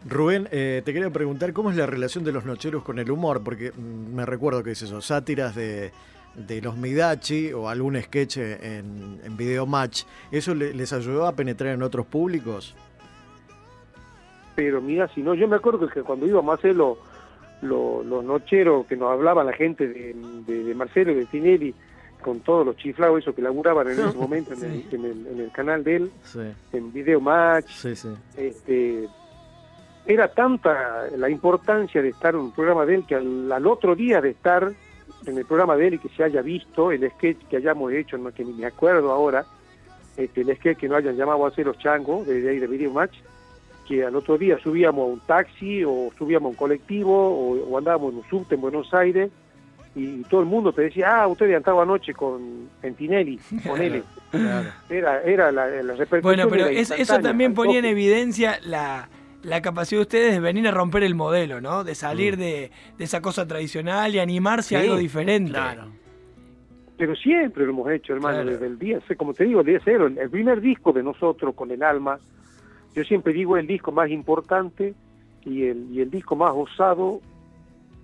Rubén, 0.08 0.48
eh, 0.52 0.82
te 0.84 0.92
quería 0.92 1.10
preguntar 1.10 1.52
cómo 1.52 1.70
es 1.70 1.76
la 1.76 1.86
relación 1.86 2.24
de 2.24 2.32
los 2.32 2.44
nocheros 2.44 2.82
con 2.82 2.98
el 2.98 3.10
humor, 3.10 3.42
porque 3.44 3.72
mm, 3.72 4.14
me 4.14 4.26
recuerdo 4.26 4.62
que 4.62 4.72
es 4.72 4.82
eso, 4.82 5.00
sátiras 5.00 5.54
de, 5.54 5.92
de 6.34 6.60
los 6.62 6.76
Midachi 6.76 7.52
o 7.52 7.68
algún 7.68 8.00
sketch 8.00 8.38
en, 8.38 9.20
en 9.24 9.36
Video 9.36 9.66
Match, 9.66 10.02
¿eso 10.32 10.54
le- 10.54 10.74
les 10.74 10.92
ayudó 10.92 11.26
a 11.26 11.32
penetrar 11.36 11.74
en 11.74 11.82
otros 11.82 12.06
públicos? 12.06 12.74
Pero 14.56 14.80
mira, 14.80 15.08
si 15.14 15.20
no, 15.22 15.34
yo 15.34 15.48
me 15.48 15.56
acuerdo 15.56 15.88
que 15.88 16.02
cuando 16.02 16.26
íbamos 16.26 16.52
a 16.52 16.58
hacer 16.58 16.76
los, 16.76 16.96
lo- 17.62 18.02
los 18.04 18.24
nocheros 18.24 18.86
que 18.86 18.96
nos 18.96 19.10
hablaba 19.10 19.42
la 19.42 19.52
gente 19.52 19.88
de, 19.88 20.14
de- 20.46 20.64
de 20.64 20.74
Marcelo 20.74 21.12
y 21.12 21.16
de 21.16 21.26
Tinelli 21.26 21.74
con 22.22 22.40
todos 22.40 22.64
los 22.64 22.76
chiflados 22.76 23.18
esos 23.18 23.34
que 23.34 23.42
laburaban 23.42 23.86
en 23.88 23.98
ese 24.00 24.16
momento 24.16 24.54
en, 24.54 24.64
el, 24.64 24.84
en 24.92 25.04
el- 25.04 25.26
en 25.26 25.40
el 25.40 25.50
canal 25.52 25.82
de 25.84 25.96
él, 25.96 26.10
Sí, 26.24 26.38
en 26.72 26.92
Video 26.92 27.20
Match, 27.20 27.68
sí. 27.70 28.08
este, 28.36 29.08
era 30.06 30.28
tanta 30.28 31.04
la 31.16 31.28
importancia 31.30 32.02
de 32.02 32.10
estar 32.10 32.34
en 32.34 32.40
un 32.40 32.52
programa 32.52 32.84
de 32.86 32.96
él 32.96 33.04
que 33.06 33.14
al, 33.14 33.50
al 33.50 33.66
otro 33.66 33.94
día 33.94 34.20
de 34.20 34.30
estar 34.30 34.70
en 35.26 35.38
el 35.38 35.44
programa 35.46 35.76
de 35.76 35.86
él 35.88 35.94
y 35.94 35.98
que 35.98 36.08
se 36.10 36.22
haya 36.24 36.42
visto 36.42 36.92
el 36.92 37.08
sketch 37.12 37.38
que 37.48 37.56
hayamos 37.56 37.92
hecho, 37.92 38.18
no 38.18 38.30
que 38.32 38.44
ni 38.44 38.52
me 38.52 38.66
acuerdo 38.66 39.10
ahora, 39.12 39.46
este, 40.16 40.42
el 40.42 40.54
sketch 40.56 40.78
que 40.78 40.88
nos 40.88 40.98
hayan 40.98 41.16
llamado 41.16 41.44
a 41.44 41.48
hacer 41.48 41.64
los 41.66 41.78
changos 41.78 42.26
de, 42.26 42.40
de 42.42 42.50
ahí 42.50 42.58
de 42.58 42.66
Video 42.66 42.92
Match, 42.92 43.14
que 43.88 44.04
al 44.04 44.14
otro 44.16 44.36
día 44.38 44.58
subíamos 44.62 45.02
a 45.08 45.12
un 45.12 45.20
taxi 45.20 45.82
o 45.84 46.10
subíamos 46.18 46.46
a 46.46 46.50
un 46.50 46.54
colectivo 46.56 47.12
o, 47.14 47.70
o 47.70 47.78
andábamos 47.78 48.12
en 48.12 48.18
un 48.18 48.24
subte 48.28 48.54
en 48.54 48.60
Buenos 48.60 48.92
Aires 48.92 49.30
y, 49.96 50.22
todo 50.24 50.40
el 50.40 50.46
mundo 50.46 50.72
te 50.72 50.82
decía, 50.82 51.22
ah, 51.22 51.28
ustedes 51.28 51.52
han 51.52 51.58
estado 51.60 51.80
anoche 51.80 52.12
con 52.14 52.68
en 52.82 52.94
Tinelli, 52.94 53.38
con 53.66 53.80
él. 53.80 54.02
Claro. 54.30 54.68
Era, 54.90 55.22
era 55.22 55.52
la, 55.52 55.66
la 55.68 55.94
repercusión. 55.94 56.22
Bueno, 56.22 56.48
pero 56.48 56.66
es- 56.66 56.90
eso 56.90 57.18
también 57.20 57.54
ponía 57.54 57.78
en 57.78 57.84
evidencia 57.84 58.58
la, 58.66 59.08
la 59.44 59.60
capacidad 59.62 59.98
de 59.98 60.02
ustedes 60.02 60.32
de 60.32 60.40
venir 60.40 60.66
a 60.68 60.70
romper 60.70 61.02
el 61.02 61.14
modelo, 61.14 61.60
¿no? 61.60 61.84
De 61.84 61.92
Mm. 61.92 61.94
salir 61.96 62.36
de, 62.36 62.70
de 62.98 63.04
esa 63.04 63.20
cosa 63.20 63.46
tradicional 63.46 64.14
y 64.14 64.18
animarse 64.18 64.76
a 64.76 64.80
algo 64.80 64.96
diferente. 64.96 65.50
Claro. 65.52 65.86
Pero 66.96 67.14
siempre 67.16 67.64
lo 67.64 67.70
hemos 67.72 67.90
hecho, 67.90 68.12
hermano, 68.14 68.36
Claro. 68.36 68.50
desde 68.52 68.66
el 68.66 68.78
día, 68.78 69.00
como 69.16 69.34
te 69.34 69.44
digo, 69.44 69.60
el 69.60 69.66
día 69.66 69.80
cero, 69.84 70.06
el, 70.06 70.16
el 70.18 70.30
primer 70.30 70.60
disco 70.60 70.92
de 70.92 71.02
nosotros 71.02 71.54
con 71.54 71.70
el 71.70 71.82
alma, 71.82 72.18
yo 72.94 73.02
siempre 73.04 73.32
digo 73.32 73.56
el 73.56 73.66
disco 73.66 73.90
más 73.90 74.10
importante 74.10 74.94
y 75.44 75.64
el, 75.66 75.88
y 75.92 76.00
el 76.00 76.10
disco 76.10 76.36
más 76.36 76.52
osado 76.54 77.20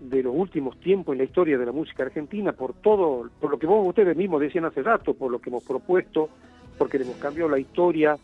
de 0.01 0.23
los 0.23 0.35
últimos 0.35 0.79
tiempos 0.81 1.13
en 1.13 1.19
la 1.19 1.25
historia 1.25 1.57
de 1.59 1.67
la 1.67 1.73
música 1.73 2.03
argentina, 2.03 2.53
por 2.53 2.73
todo, 2.75 3.29
por 3.41 3.51
lo 3.51 3.59
que 3.59 3.67
vos 3.67 3.87
ustedes 3.87 4.17
mismos 4.17 4.41
decían 4.41 4.65
hace 4.65 4.83
rato, 4.83 5.15
por 5.15 5.31
lo 5.31 5.39
que 5.39 5.51
hemos 5.51 5.63
propuesto, 5.63 6.29
porque 6.77 6.99
le 6.99 7.05
hemos 7.05 7.17
cambiado 7.19 7.49
la 7.51 7.59
historia 7.59 8.17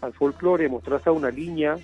al 0.00 0.12
folclore, 0.12 0.64
hemos 0.66 0.82
trazado 0.82 1.14
una 1.16 1.30
línea 1.30 1.76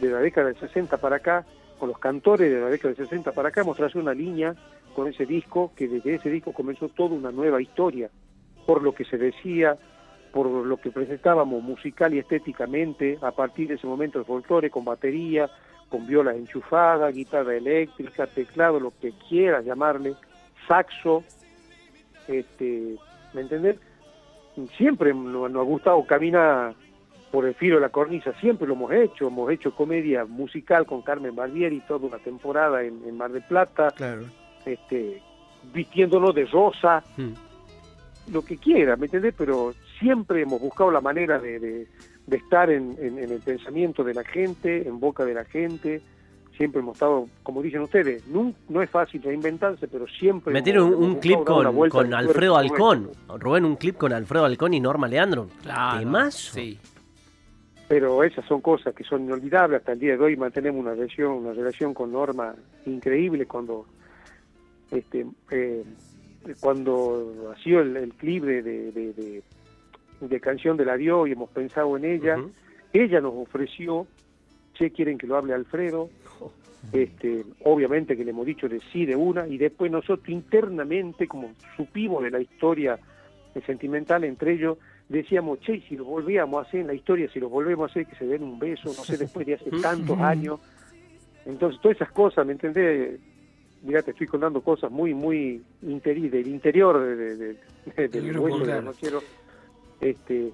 de 0.00 0.10
la 0.10 0.18
década 0.18 0.48
del 0.48 0.58
60 0.58 0.96
para 0.98 1.16
acá, 1.16 1.44
con 1.78 1.88
los 1.88 1.98
cantores 1.98 2.50
de 2.50 2.60
la 2.60 2.68
década 2.68 2.94
del 2.94 3.06
60 3.06 3.32
para 3.32 3.48
acá, 3.48 3.62
hemos 3.62 3.76
trazado 3.76 4.00
una 4.00 4.14
línea 4.14 4.54
con 4.94 5.08
ese 5.08 5.26
disco, 5.26 5.72
que 5.76 5.88
desde 5.88 6.14
ese 6.14 6.30
disco 6.30 6.52
comenzó 6.52 6.88
toda 6.88 7.14
una 7.14 7.30
nueva 7.30 7.60
historia, 7.60 8.10
por 8.66 8.82
lo 8.82 8.92
que 8.92 9.04
se 9.04 9.18
decía, 9.18 9.76
por 10.32 10.46
lo 10.48 10.76
que 10.78 10.90
presentábamos 10.90 11.62
musical 11.62 12.14
y 12.14 12.18
estéticamente, 12.18 13.18
a 13.22 13.30
partir 13.30 13.68
de 13.68 13.74
ese 13.74 13.86
momento 13.86 14.18
el 14.18 14.24
folclore 14.24 14.70
con 14.70 14.84
batería, 14.84 15.48
con 15.88 16.06
viola 16.06 16.34
enchufada, 16.34 17.10
guitarra 17.10 17.54
eléctrica, 17.54 18.26
teclado, 18.26 18.80
lo 18.80 18.92
que 19.00 19.12
quieras 19.28 19.64
llamarle, 19.64 20.14
saxo, 20.66 21.24
este, 22.26 22.96
¿me 23.32 23.42
entendés? 23.42 23.76
Siempre 24.76 25.12
nos 25.14 25.54
ha 25.54 25.62
gustado 25.62 26.04
caminar 26.04 26.74
por 27.30 27.44
el 27.46 27.54
filo 27.54 27.76
de 27.76 27.82
la 27.82 27.88
cornisa, 27.90 28.32
siempre 28.40 28.66
lo 28.66 28.74
hemos 28.74 28.92
hecho, 28.92 29.26
hemos 29.28 29.50
hecho 29.50 29.74
comedia 29.74 30.24
musical 30.24 30.86
con 30.86 31.02
Carmen 31.02 31.34
Barbieri 31.34 31.80
toda 31.80 32.06
una 32.06 32.18
temporada 32.18 32.82
en, 32.82 33.02
en 33.06 33.16
Mar 33.16 33.32
del 33.32 33.42
Plata, 33.42 33.90
Claro. 33.96 34.22
este, 34.64 35.20
vistiéndonos 35.74 36.34
de 36.34 36.46
rosa, 36.46 37.02
Mm. 37.16 37.32
lo 38.32 38.42
que 38.44 38.56
quiera, 38.56 38.96
¿me 38.96 39.06
entendés? 39.06 39.34
Pero 39.36 39.74
siempre 39.98 40.42
hemos 40.42 40.60
buscado 40.60 40.90
la 40.90 41.00
manera 41.00 41.38
de, 41.38 41.58
de- 41.58 41.88
de 42.26 42.36
estar 42.36 42.70
en, 42.70 42.96
en- 43.00 43.18
en 43.18 43.30
el 43.30 43.40
pensamiento 43.40 44.02
de 44.02 44.14
la 44.14 44.24
gente, 44.24 44.86
en 44.88 44.98
boca 44.98 45.24
de 45.24 45.34
la 45.34 45.44
gente. 45.44 46.00
Siempre 46.56 46.80
hemos 46.80 46.94
estado, 46.96 47.28
como 47.42 47.60
dicen 47.62 47.82
ustedes, 47.82 48.26
no, 48.28 48.52
no 48.70 48.80
es 48.82 48.88
fácil 48.88 49.22
reinventarse, 49.22 49.86
pero 49.88 50.06
siempre. 50.08 50.52
Metieron 50.54 50.94
un, 50.94 51.04
un 51.04 51.14
clip 51.16 51.44
con, 51.44 51.64
con 51.90 52.14
Alfredo 52.14 52.54
tuerca 52.54 52.58
Alcón. 52.74 53.02
nuestro. 53.04 53.38
Rubén, 53.38 53.64
un 53.66 53.76
clip 53.76 53.96
con 53.98 54.12
Alfredo 54.12 54.44
Alcón 54.46 54.72
y 54.74 54.80
Norma 54.80 55.06
Leandro. 55.06 55.48
Claro. 55.62 55.98
Temazo. 55.98 56.54
Sí. 56.54 56.78
Pero 57.88 58.24
esas 58.24 58.44
son 58.46 58.60
cosas 58.60 58.94
que 58.94 59.04
son 59.04 59.22
inolvidables. 59.24 59.78
Hasta 59.80 59.92
el 59.92 60.00
día 60.00 60.16
de 60.16 60.22
hoy 60.24 60.36
mantenemos 60.36 60.80
una 60.80 60.94
relación, 60.94 61.32
una 61.32 61.52
relación 61.52 61.94
con 61.94 62.12
Norma 62.12 62.54
increíble 62.84 63.46
cuando 63.46 63.86
este 64.90 65.26
eh, 65.50 65.84
cuando 66.60 67.52
ha 67.54 67.62
sido 67.62 67.80
el, 67.80 67.96
el 67.96 68.12
clip 68.14 68.44
de, 68.44 68.62
de, 68.62 68.92
de- 68.92 69.12
de- 69.12 69.42
de 70.20 70.40
Canción 70.40 70.76
del 70.76 70.88
Adiós 70.88 71.28
y 71.28 71.32
hemos 71.32 71.50
pensado 71.50 71.96
en 71.96 72.04
ella, 72.06 72.36
ella 72.92 73.20
nos 73.20 73.34
ofreció, 73.34 74.06
che, 74.74 74.90
quieren 74.90 75.18
que 75.18 75.26
lo 75.26 75.36
hable 75.36 75.52
Alfredo, 75.52 76.08
este, 76.92 77.44
obviamente 77.64 78.16
que 78.16 78.24
le 78.24 78.30
hemos 78.30 78.46
dicho 78.46 78.66
de 78.68 78.80
sí 78.92 79.04
de 79.04 79.14
una, 79.14 79.46
y 79.46 79.58
después 79.58 79.90
nosotros 79.90 80.28
internamente, 80.30 81.26
como 81.28 81.50
supimos 81.76 82.22
de 82.22 82.30
la 82.30 82.40
historia 82.40 82.98
sentimental 83.66 84.24
entre 84.24 84.52
ellos, 84.54 84.78
decíamos, 85.08 85.60
che, 85.60 85.80
si 85.88 85.96
lo 85.96 86.04
volvíamos 86.04 86.58
a 86.64 86.68
hacer 86.68 86.80
en 86.80 86.86
la 86.88 86.94
historia, 86.94 87.28
si 87.32 87.38
lo 87.40 87.48
volvemos 87.48 87.88
a 87.88 87.90
hacer, 87.90 88.06
que 88.06 88.16
se 88.16 88.26
den 88.26 88.42
un 88.42 88.58
beso, 88.58 88.92
no 88.96 89.04
sé, 89.04 89.16
después 89.18 89.46
de 89.46 89.54
hace 89.54 89.70
tantos 89.80 90.18
años. 90.20 90.60
Entonces, 91.44 91.80
todas 91.80 91.96
esas 91.96 92.10
cosas, 92.12 92.44
¿me 92.44 92.52
entendés? 92.52 93.20
Mirá, 93.82 94.02
te 94.02 94.10
estoy 94.10 94.26
contando 94.26 94.60
cosas 94.62 94.90
muy, 94.90 95.14
muy 95.14 95.62
interi 95.82 96.28
del 96.28 96.48
interior 96.48 96.98
de, 96.98 97.14
de- 97.16 97.36
de- 97.36 97.56
de- 97.96 98.08
del 98.08 98.28
grupo, 98.32 98.48
claro. 98.64 98.82
nocheros, 98.82 99.24
este, 100.00 100.52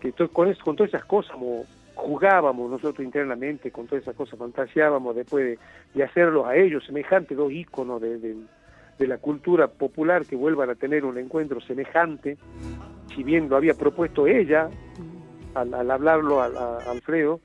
que 0.00 0.12
to- 0.12 0.30
con, 0.30 0.48
eso- 0.48 0.64
con 0.64 0.76
todas 0.76 0.94
esas 0.94 1.04
cosas 1.04 1.36
mo- 1.38 1.66
jugábamos 1.94 2.70
nosotros 2.70 3.04
internamente, 3.04 3.70
con 3.70 3.86
todas 3.86 4.02
esas 4.02 4.16
cosas 4.16 4.38
fantaseábamos 4.38 5.14
después 5.14 5.58
de, 5.94 6.02
hacerlos 6.04 6.46
a 6.46 6.56
ellos, 6.56 6.84
semejantes 6.86 7.36
dos 7.36 7.52
íconos 7.52 8.00
de, 8.00 8.18
de- 8.18 8.36
de 8.98 9.06
la 9.06 9.18
cultura 9.18 9.68
popular 9.68 10.24
que 10.24 10.36
vuelvan 10.36 10.70
a 10.70 10.74
tener 10.74 11.04
un 11.04 11.18
encuentro 11.18 11.60
semejante, 11.60 12.38
si 13.14 13.22
bien 13.22 13.48
lo 13.48 13.56
había 13.56 13.74
propuesto 13.74 14.26
ella 14.26 14.68
al, 15.54 15.74
al 15.74 15.90
hablarlo 15.90 16.40
a, 16.40 16.78
Alfredo, 16.90 17.40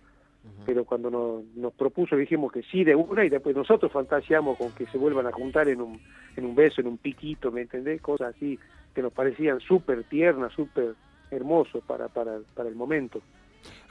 pero 0.66 0.86
cuando 0.86 1.10
nos, 1.10 1.44
nos 1.56 1.74
propuso 1.74 2.16
dijimos 2.16 2.52
que 2.52 2.64
sí 2.64 2.84
de 2.84 2.96
una 2.96 3.26
y 3.26 3.30
después 3.30 3.56
nosotros 3.56 3.92
fantaseamos 3.92 4.58
con 4.58 4.72
que 4.72 4.86
se 4.88 4.98
vuelvan 4.98 5.28
a 5.28 5.32
juntar 5.32 5.68
en 5.68 5.82
un, 5.82 6.00
en 6.36 6.46
un 6.46 6.56
beso, 6.56 6.82
en 6.82 6.88
un 6.88 6.98
piquito, 6.98 7.52
¿me 7.52 7.62
entendés? 7.62 8.02
Cosas 8.02 8.36
así 8.36 8.60
que 8.94 9.02
nos 9.02 9.12
parecían 9.12 9.60
súper 9.60 10.04
tiernas, 10.06 10.54
súper 10.54 10.96
hermosos 11.32 11.84
para, 11.84 12.08
para, 12.08 12.40
para 12.54 12.70
el 12.70 12.76
momento. 12.76 13.22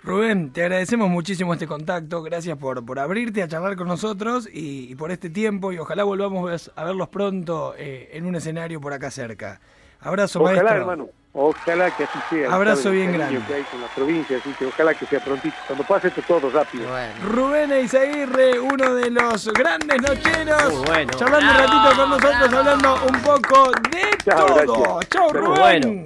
Rubén, 0.02 0.52
te 0.52 0.62
agradecemos 0.62 1.08
muchísimo 1.08 1.52
este 1.54 1.66
contacto, 1.66 2.22
gracias 2.22 2.58
por, 2.58 2.84
por 2.84 2.98
abrirte 2.98 3.42
a 3.42 3.48
charlar 3.48 3.74
con 3.74 3.88
nosotros 3.88 4.48
y, 4.52 4.90
y 4.90 4.94
por 4.94 5.10
este 5.10 5.30
tiempo 5.30 5.72
y 5.72 5.78
ojalá 5.78 6.04
volvamos 6.04 6.70
a 6.76 6.84
verlos 6.84 7.08
pronto 7.08 7.74
eh, 7.76 8.10
en 8.12 8.26
un 8.26 8.36
escenario 8.36 8.80
por 8.80 8.92
acá 8.92 9.10
cerca. 9.10 9.60
Abrazo, 10.04 10.40
Ojalá, 10.42 10.56
maestro. 10.62 10.80
hermano, 10.80 11.08
ojalá 11.32 11.90
que 11.96 12.04
así 12.04 12.18
sea. 12.30 12.52
Abrazo 12.52 12.90
bien 12.90 13.12
grande. 13.12 13.40
que 13.48 13.54
hay 13.54 13.62
con 13.64 13.80
la 13.80 13.86
provincia, 13.88 14.36
así 14.36 14.50
que 14.58 14.66
ojalá 14.66 14.94
que 14.94 15.06
sea 15.06 15.20
prontito. 15.20 15.56
Cuando 15.66 15.84
pase 15.84 16.08
esto 16.08 16.22
todo 16.28 16.50
rápido. 16.50 16.88
Bueno. 16.90 17.12
Rubén 17.30 17.72
Eizaguirre, 17.72 18.60
uno 18.60 18.94
de 18.94 19.10
los 19.10 19.48
grandes 19.52 20.00
nocheros, 20.02 20.74
Muy 20.74 20.84
bueno. 20.86 21.12
charlando 21.16 21.50
un 21.50 21.56
ratito 21.58 21.96
con 22.00 22.10
nosotros, 22.10 22.52
hablando 22.52 23.00
un 23.10 23.20
poco 23.22 23.70
de 23.90 24.18
Chao, 24.24 24.46
todo. 24.46 24.54
gracias. 24.96 25.08
Chao, 25.10 25.30
Muy 25.32 25.40
Rubén. 25.40 25.60
bueno. 25.60 26.02